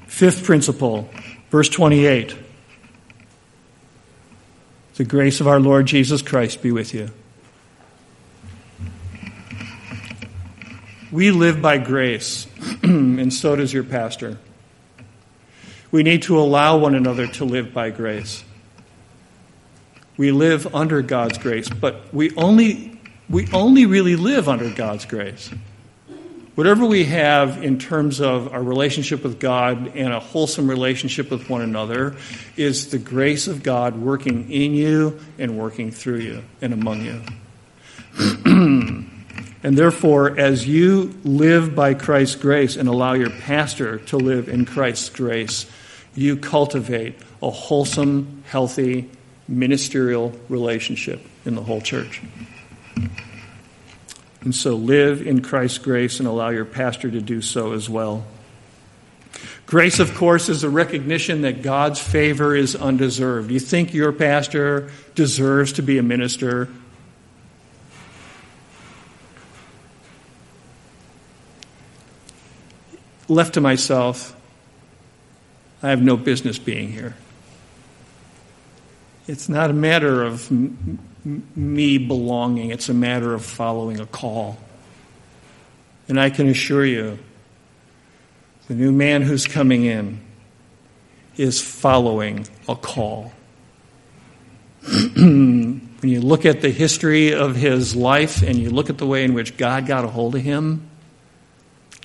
Fifth 0.06 0.44
principle, 0.44 1.08
verse 1.50 1.68
28. 1.68 2.34
The 4.96 5.04
grace 5.04 5.40
of 5.40 5.46
our 5.46 5.60
Lord 5.60 5.86
Jesus 5.86 6.22
Christ 6.22 6.60
be 6.60 6.72
with 6.72 6.92
you. 6.92 7.10
We 11.12 11.30
live 11.30 11.62
by 11.62 11.78
grace, 11.78 12.46
and 12.82 13.32
so 13.32 13.56
does 13.56 13.72
your 13.72 13.84
pastor. 13.84 14.38
We 15.90 16.02
need 16.02 16.22
to 16.24 16.38
allow 16.38 16.76
one 16.76 16.94
another 16.94 17.26
to 17.28 17.44
live 17.44 17.72
by 17.72 17.90
grace. 17.90 18.44
We 20.18 20.32
live 20.32 20.74
under 20.74 21.00
God's 21.00 21.38
grace, 21.38 21.70
but 21.70 22.12
we 22.12 22.34
only, 22.36 23.00
we 23.30 23.48
only 23.52 23.86
really 23.86 24.16
live 24.16 24.48
under 24.48 24.68
God's 24.68 25.06
grace. 25.06 25.50
Whatever 26.56 26.84
we 26.84 27.04
have 27.04 27.62
in 27.62 27.78
terms 27.78 28.20
of 28.20 28.52
our 28.52 28.62
relationship 28.62 29.22
with 29.22 29.38
God 29.38 29.92
and 29.94 30.12
a 30.12 30.18
wholesome 30.18 30.68
relationship 30.68 31.30
with 31.30 31.48
one 31.48 31.62
another 31.62 32.16
is 32.56 32.90
the 32.90 32.98
grace 32.98 33.46
of 33.46 33.62
God 33.62 33.96
working 33.96 34.50
in 34.50 34.74
you 34.74 35.20
and 35.38 35.56
working 35.56 35.92
through 35.92 36.18
you 36.18 36.42
and 36.60 36.74
among 36.74 37.02
you. 37.02 37.22
And 39.62 39.76
therefore, 39.76 40.38
as 40.38 40.68
you 40.68 41.14
live 41.24 41.74
by 41.74 41.94
Christ's 41.94 42.36
grace 42.36 42.76
and 42.76 42.88
allow 42.88 43.14
your 43.14 43.30
pastor 43.30 43.98
to 43.98 44.16
live 44.16 44.48
in 44.48 44.64
Christ's 44.64 45.10
grace, 45.10 45.66
you 46.14 46.36
cultivate 46.36 47.16
a 47.42 47.50
wholesome, 47.50 48.44
healthy, 48.46 49.10
ministerial 49.48 50.32
relationship 50.48 51.20
in 51.44 51.54
the 51.54 51.62
whole 51.62 51.80
church. 51.80 52.22
And 54.42 54.54
so 54.54 54.76
live 54.76 55.26
in 55.26 55.42
Christ's 55.42 55.78
grace 55.78 56.20
and 56.20 56.28
allow 56.28 56.50
your 56.50 56.64
pastor 56.64 57.10
to 57.10 57.20
do 57.20 57.42
so 57.42 57.72
as 57.72 57.88
well. 57.88 58.24
Grace, 59.66 59.98
of 59.98 60.14
course, 60.14 60.48
is 60.48 60.64
a 60.64 60.70
recognition 60.70 61.42
that 61.42 61.62
God's 61.62 62.00
favor 62.00 62.54
is 62.54 62.76
undeserved. 62.76 63.50
You 63.50 63.60
think 63.60 63.92
your 63.92 64.12
pastor 64.12 64.90
deserves 65.14 65.72
to 65.74 65.82
be 65.82 65.98
a 65.98 66.02
minister? 66.02 66.68
left 73.28 73.54
to 73.54 73.60
myself, 73.60 74.34
I 75.82 75.90
have 75.90 76.02
no 76.02 76.16
business 76.16 76.58
being 76.58 76.90
here. 76.90 77.14
It's 79.28 79.50
not 79.50 79.68
a 79.68 79.74
matter 79.74 80.22
of 80.22 80.50
m- 80.50 80.98
me 81.54 81.98
belonging, 81.98 82.70
it's 82.70 82.88
a 82.88 82.94
matter 82.94 83.34
of 83.34 83.44
following 83.44 84.00
a 84.00 84.06
call. 84.06 84.56
And 86.08 86.18
I 86.18 86.30
can 86.30 86.48
assure 86.48 86.86
you, 86.86 87.18
the 88.68 88.74
new 88.74 88.90
man 88.90 89.20
who's 89.20 89.46
coming 89.46 89.84
in 89.84 90.20
is 91.36 91.60
following 91.60 92.48
a 92.66 92.74
call. 92.74 93.32
when 95.14 95.90
you 96.02 96.22
look 96.22 96.46
at 96.46 96.62
the 96.62 96.70
history 96.70 97.34
of 97.34 97.54
his 97.54 97.94
life 97.94 98.42
and 98.42 98.56
you 98.56 98.70
look 98.70 98.88
at 98.88 98.96
the 98.96 99.06
way 99.06 99.24
in 99.24 99.34
which 99.34 99.58
God 99.58 99.86
got 99.86 100.06
a 100.06 100.08
hold 100.08 100.36
of 100.36 100.40
him, 100.40 100.88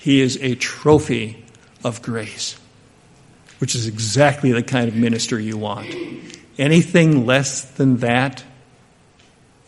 he 0.01 0.19
is 0.19 0.37
a 0.41 0.55
trophy 0.55 1.45
of 1.85 2.01
grace, 2.01 2.57
which 3.59 3.75
is 3.75 3.87
exactly 3.87 4.51
the 4.51 4.61
kind 4.61 4.89
of 4.89 4.95
minister 4.95 5.39
you 5.39 5.57
want. 5.57 5.87
Anything 6.57 7.25
less 7.25 7.63
than 7.63 7.97
that, 7.97 8.43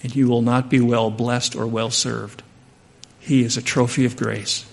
and 0.04 0.15
you 0.15 0.28
will 0.28 0.43
not 0.43 0.69
be 0.69 0.80
well 0.80 1.10
blessed 1.10 1.56
or 1.56 1.65
well 1.65 1.89
served. 1.89 2.43
He 3.19 3.43
is 3.43 3.58
a 3.58 3.62
trophy 3.62 4.06
of 4.06 4.15
grace. 4.15 4.65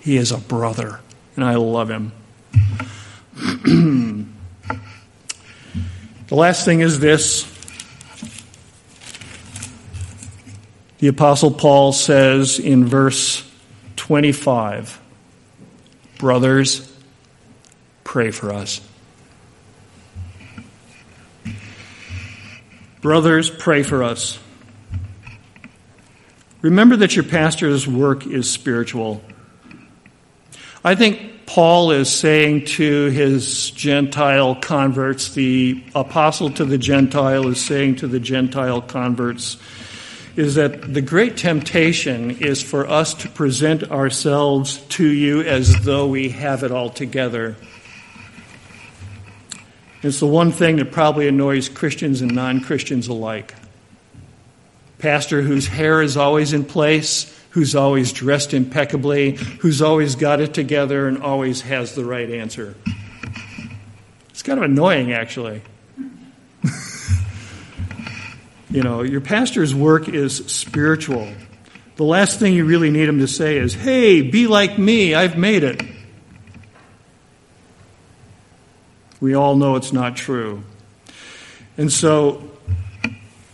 He 0.00 0.16
is 0.16 0.32
a 0.32 0.38
brother, 0.38 1.00
and 1.34 1.44
I 1.44 1.56
love 1.56 1.90
him. 1.90 2.12
the 3.34 4.26
last 6.30 6.64
thing 6.64 6.80
is 6.80 6.98
this. 6.98 7.52
The 10.98 11.08
Apostle 11.08 11.50
Paul 11.50 11.92
says 11.92 12.58
in 12.58 12.86
verse 12.86 13.46
25. 13.96 14.98
Brothers, 16.18 16.90
pray 18.04 18.30
for 18.30 18.50
us. 18.50 18.80
Brothers, 23.06 23.50
pray 23.50 23.84
for 23.84 24.02
us. 24.02 24.36
Remember 26.60 26.96
that 26.96 27.14
your 27.14 27.24
pastor's 27.24 27.86
work 27.86 28.26
is 28.26 28.50
spiritual. 28.50 29.22
I 30.84 30.96
think 30.96 31.46
Paul 31.46 31.92
is 31.92 32.10
saying 32.10 32.64
to 32.64 33.04
his 33.10 33.70
Gentile 33.70 34.56
converts, 34.56 35.34
the 35.34 35.84
apostle 35.94 36.50
to 36.54 36.64
the 36.64 36.78
Gentile 36.78 37.46
is 37.46 37.64
saying 37.64 37.94
to 37.98 38.08
the 38.08 38.18
Gentile 38.18 38.82
converts, 38.82 39.56
is 40.34 40.56
that 40.56 40.92
the 40.92 41.00
great 41.00 41.36
temptation 41.36 42.32
is 42.38 42.60
for 42.60 42.88
us 42.88 43.14
to 43.14 43.28
present 43.28 43.88
ourselves 43.92 44.78
to 44.88 45.06
you 45.06 45.42
as 45.42 45.72
though 45.84 46.08
we 46.08 46.30
have 46.30 46.64
it 46.64 46.72
all 46.72 46.90
together. 46.90 47.54
It's 50.02 50.20
the 50.20 50.26
one 50.26 50.52
thing 50.52 50.76
that 50.76 50.92
probably 50.92 51.28
annoys 51.28 51.68
Christians 51.68 52.20
and 52.20 52.34
non 52.34 52.60
Christians 52.60 53.08
alike. 53.08 53.54
Pastor 54.98 55.42
whose 55.42 55.66
hair 55.66 56.00
is 56.02 56.16
always 56.16 56.52
in 56.52 56.64
place, 56.64 57.32
who's 57.50 57.74
always 57.74 58.12
dressed 58.12 58.54
impeccably, 58.54 59.32
who's 59.32 59.82
always 59.82 60.14
got 60.14 60.40
it 60.40 60.54
together 60.54 61.08
and 61.08 61.22
always 61.22 61.62
has 61.62 61.94
the 61.94 62.04
right 62.04 62.30
answer. 62.30 62.74
It's 64.30 64.42
kind 64.42 64.58
of 64.58 64.64
annoying, 64.64 65.12
actually. 65.12 65.62
You 68.68 68.82
know, 68.82 69.02
your 69.02 69.22
pastor's 69.22 69.74
work 69.74 70.08
is 70.08 70.36
spiritual. 70.48 71.32
The 71.94 72.04
last 72.04 72.38
thing 72.38 72.52
you 72.52 72.66
really 72.66 72.90
need 72.90 73.08
him 73.08 73.20
to 73.20 73.28
say 73.28 73.56
is, 73.56 73.72
hey, 73.72 74.20
be 74.22 74.48
like 74.48 74.76
me, 74.76 75.14
I've 75.14 75.38
made 75.38 75.64
it. 75.64 75.82
We 79.20 79.34
all 79.34 79.56
know 79.56 79.76
it's 79.76 79.92
not 79.92 80.16
true. 80.16 80.62
And 81.78 81.92
so, 81.92 82.50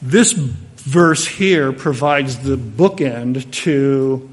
this 0.01 0.33
verse 0.33 1.27
here 1.27 1.72
provides 1.72 2.38
the 2.40 2.57
bookend 2.57 3.51
to 3.53 4.29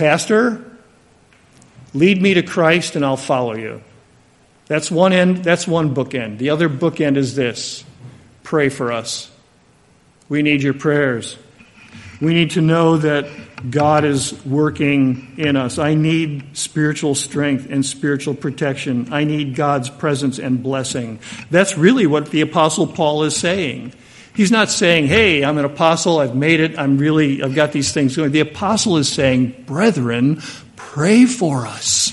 Pastor, 0.00 0.64
lead 1.92 2.22
me 2.22 2.32
to 2.32 2.42
Christ 2.42 2.96
and 2.96 3.04
I'll 3.04 3.18
follow 3.18 3.54
you. 3.54 3.82
That's 4.66 4.90
one 4.90 5.12
end, 5.12 5.44
that's 5.44 5.66
one 5.68 5.94
bookend. 5.94 6.38
The 6.38 6.50
other 6.50 6.70
bookend 6.70 7.16
is 7.16 7.34
this 7.34 7.84
pray 8.42 8.70
for 8.70 8.92
us. 8.92 9.30
We 10.30 10.40
need 10.40 10.62
your 10.62 10.74
prayers. 10.74 11.36
We 12.20 12.32
need 12.32 12.52
to 12.52 12.60
know 12.60 12.96
that 12.96 13.26
God 13.68 14.04
is 14.04 14.32
working 14.44 15.34
in 15.36 15.56
us. 15.56 15.78
I 15.78 15.94
need 15.94 16.56
spiritual 16.56 17.14
strength 17.14 17.66
and 17.68 17.84
spiritual 17.84 18.34
protection. 18.34 19.08
I 19.12 19.24
need 19.24 19.54
God's 19.54 19.90
presence 19.90 20.38
and 20.38 20.62
blessing. 20.62 21.18
That's 21.50 21.76
really 21.76 22.06
what 22.06 22.30
the 22.30 22.40
apostle 22.40 22.86
Paul 22.86 23.24
is 23.24 23.36
saying. 23.36 23.92
He's 24.34 24.50
not 24.50 24.70
saying, 24.70 25.08
"Hey, 25.08 25.44
I'm 25.44 25.58
an 25.58 25.64
apostle. 25.64 26.20
I've 26.20 26.34
made 26.34 26.60
it. 26.60 26.78
I'm 26.78 26.96
really 26.96 27.42
I've 27.42 27.54
got 27.54 27.72
these 27.72 27.92
things 27.92 28.16
going." 28.16 28.32
The 28.32 28.40
apostle 28.40 28.96
is 28.96 29.08
saying, 29.08 29.64
"Brethren, 29.66 30.40
pray 30.76 31.26
for 31.26 31.66
us." 31.66 32.12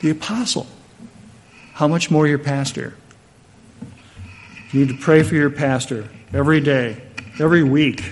The 0.00 0.10
apostle. 0.10 0.66
How 1.74 1.88
much 1.88 2.10
more 2.10 2.26
your 2.26 2.38
pastor? 2.38 2.94
You 4.72 4.80
need 4.80 4.88
to 4.88 4.96
pray 4.96 5.22
for 5.22 5.34
your 5.34 5.50
pastor 5.50 6.08
every 6.32 6.60
day, 6.60 6.96
every 7.38 7.62
week. 7.62 8.02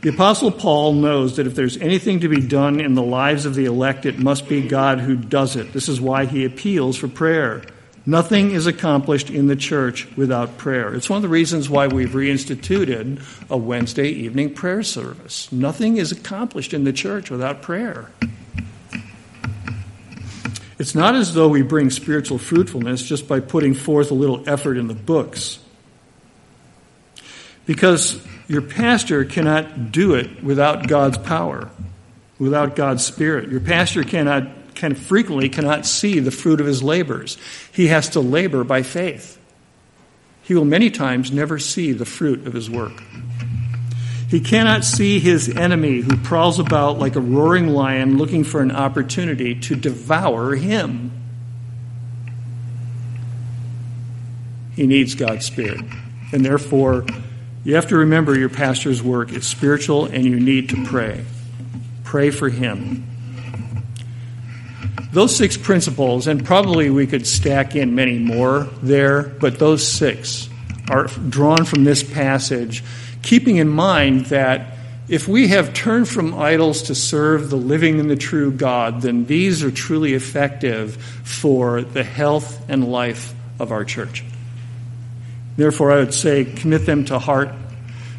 The 0.00 0.10
Apostle 0.10 0.52
Paul 0.52 0.92
knows 0.92 1.36
that 1.36 1.48
if 1.48 1.56
there's 1.56 1.76
anything 1.76 2.20
to 2.20 2.28
be 2.28 2.40
done 2.40 2.80
in 2.80 2.94
the 2.94 3.02
lives 3.02 3.46
of 3.46 3.56
the 3.56 3.64
elect, 3.64 4.06
it 4.06 4.16
must 4.16 4.48
be 4.48 4.68
God 4.68 5.00
who 5.00 5.16
does 5.16 5.56
it. 5.56 5.72
This 5.72 5.88
is 5.88 6.00
why 6.00 6.24
he 6.24 6.44
appeals 6.44 6.96
for 6.96 7.08
prayer. 7.08 7.62
Nothing 8.06 8.52
is 8.52 8.68
accomplished 8.68 9.28
in 9.28 9.48
the 9.48 9.56
church 9.56 10.06
without 10.16 10.56
prayer. 10.56 10.94
It's 10.94 11.10
one 11.10 11.16
of 11.16 11.22
the 11.22 11.28
reasons 11.28 11.68
why 11.68 11.88
we've 11.88 12.10
reinstituted 12.10 13.20
a 13.50 13.56
Wednesday 13.56 14.08
evening 14.08 14.54
prayer 14.54 14.84
service. 14.84 15.50
Nothing 15.50 15.96
is 15.96 16.12
accomplished 16.12 16.72
in 16.72 16.84
the 16.84 16.92
church 16.92 17.28
without 17.28 17.60
prayer. 17.60 18.08
It's 20.78 20.94
not 20.94 21.16
as 21.16 21.34
though 21.34 21.48
we 21.48 21.62
bring 21.62 21.90
spiritual 21.90 22.38
fruitfulness 22.38 23.02
just 23.02 23.26
by 23.26 23.40
putting 23.40 23.74
forth 23.74 24.12
a 24.12 24.14
little 24.14 24.48
effort 24.48 24.76
in 24.76 24.86
the 24.86 24.94
books. 24.94 25.58
Because 27.68 28.18
your 28.48 28.62
pastor 28.62 29.26
cannot 29.26 29.92
do 29.92 30.14
it 30.14 30.42
without 30.42 30.88
God's 30.88 31.18
power, 31.18 31.68
without 32.38 32.74
God's 32.74 33.04
spirit. 33.04 33.50
Your 33.50 33.60
pastor 33.60 34.04
cannot 34.04 34.48
of 34.74 34.94
frequently 34.94 35.50
cannot 35.50 35.84
see 35.84 36.18
the 36.18 36.30
fruit 36.30 36.62
of 36.62 36.66
his 36.66 36.82
labors. 36.82 37.36
He 37.72 37.88
has 37.88 38.08
to 38.10 38.20
labor 38.20 38.64
by 38.64 38.82
faith. 38.82 39.38
He 40.44 40.54
will 40.54 40.64
many 40.64 40.90
times 40.90 41.30
never 41.30 41.58
see 41.58 41.92
the 41.92 42.06
fruit 42.06 42.46
of 42.46 42.54
his 42.54 42.70
work. 42.70 43.02
He 44.30 44.40
cannot 44.40 44.82
see 44.82 45.18
his 45.18 45.50
enemy 45.50 46.00
who 46.00 46.16
prowls 46.16 46.58
about 46.58 46.98
like 46.98 47.16
a 47.16 47.20
roaring 47.20 47.68
lion 47.68 48.16
looking 48.16 48.44
for 48.44 48.62
an 48.62 48.70
opportunity 48.70 49.60
to 49.60 49.76
devour 49.76 50.54
him. 50.54 51.10
He 54.74 54.86
needs 54.86 55.14
God's 55.14 55.44
Spirit. 55.44 55.82
And 56.32 56.42
therefore, 56.42 57.04
you 57.68 57.74
have 57.74 57.88
to 57.88 57.98
remember 57.98 58.34
your 58.34 58.48
pastor's 58.48 59.02
work 59.02 59.30
is 59.30 59.46
spiritual 59.46 60.06
and 60.06 60.24
you 60.24 60.40
need 60.40 60.70
to 60.70 60.86
pray. 60.86 61.22
Pray 62.02 62.30
for 62.30 62.48
him. 62.48 63.06
Those 65.12 65.36
six 65.36 65.58
principles, 65.58 66.26
and 66.28 66.46
probably 66.46 66.88
we 66.88 67.06
could 67.06 67.26
stack 67.26 67.76
in 67.76 67.94
many 67.94 68.18
more 68.18 68.60
there, 68.80 69.22
but 69.22 69.58
those 69.58 69.86
six 69.86 70.48
are 70.88 71.08
drawn 71.08 71.66
from 71.66 71.84
this 71.84 72.02
passage 72.02 72.82
keeping 73.20 73.58
in 73.58 73.68
mind 73.68 74.24
that 74.26 74.78
if 75.08 75.28
we 75.28 75.48
have 75.48 75.74
turned 75.74 76.08
from 76.08 76.32
idols 76.32 76.84
to 76.84 76.94
serve 76.94 77.50
the 77.50 77.56
living 77.56 78.00
and 78.00 78.10
the 78.10 78.16
true 78.16 78.50
God, 78.50 79.02
then 79.02 79.26
these 79.26 79.62
are 79.62 79.70
truly 79.70 80.14
effective 80.14 80.96
for 80.96 81.82
the 81.82 82.02
health 82.02 82.64
and 82.70 82.90
life 82.90 83.34
of 83.60 83.72
our 83.72 83.84
church. 83.84 84.24
Therefore, 85.58 85.90
I 85.90 85.96
would 85.96 86.14
say 86.14 86.44
commit 86.44 86.86
them 86.86 87.04
to 87.06 87.18
heart, 87.18 87.48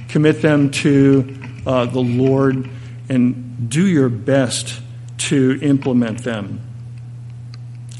commit 0.09 0.41
them 0.41 0.71
to 0.71 1.41
uh, 1.65 1.85
the 1.85 2.01
Lord, 2.01 2.69
and 3.07 3.69
do 3.69 3.87
your 3.87 4.09
best 4.09 4.81
to 5.19 5.57
implement 5.61 6.25
them. 6.25 6.59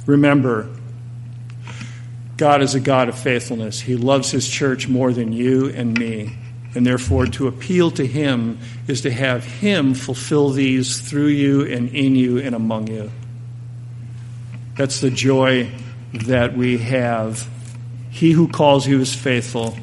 Remember, 0.05 0.69
God 2.35 2.61
is 2.61 2.75
a 2.75 2.81
God 2.81 3.07
of 3.07 3.17
faithfulness. 3.17 3.79
He 3.79 3.95
loves 3.95 4.29
His 4.29 4.45
church 4.45 4.89
more 4.89 5.13
than 5.13 5.31
you 5.31 5.69
and 5.69 5.97
me. 5.97 6.35
And 6.75 6.85
therefore, 6.85 7.25
to 7.27 7.47
appeal 7.47 7.91
to 7.91 8.05
Him 8.05 8.59
is 8.89 9.01
to 9.01 9.11
have 9.11 9.45
Him 9.45 9.93
fulfill 9.93 10.49
these 10.49 10.99
through 10.99 11.27
you 11.27 11.65
and 11.65 11.87
in 11.95 12.17
you 12.17 12.39
and 12.39 12.53
among 12.53 12.87
you. 12.87 13.09
That's 14.75 14.99
the 14.99 15.09
joy 15.09 15.71
that 16.25 16.57
we 16.57 16.79
have. 16.79 17.47
He 18.09 18.31
who 18.31 18.47
calls 18.47 18.87
you 18.87 18.99
is 18.99 19.13
faithful, 19.13 19.77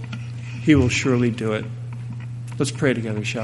He 0.62 0.74
will 0.74 0.88
surely 0.88 1.30
do 1.30 1.52
it. 1.52 1.64
Let's 2.58 2.70
pray 2.70 2.94
together, 2.94 3.24
shall 3.24 3.24
we? 3.24 3.34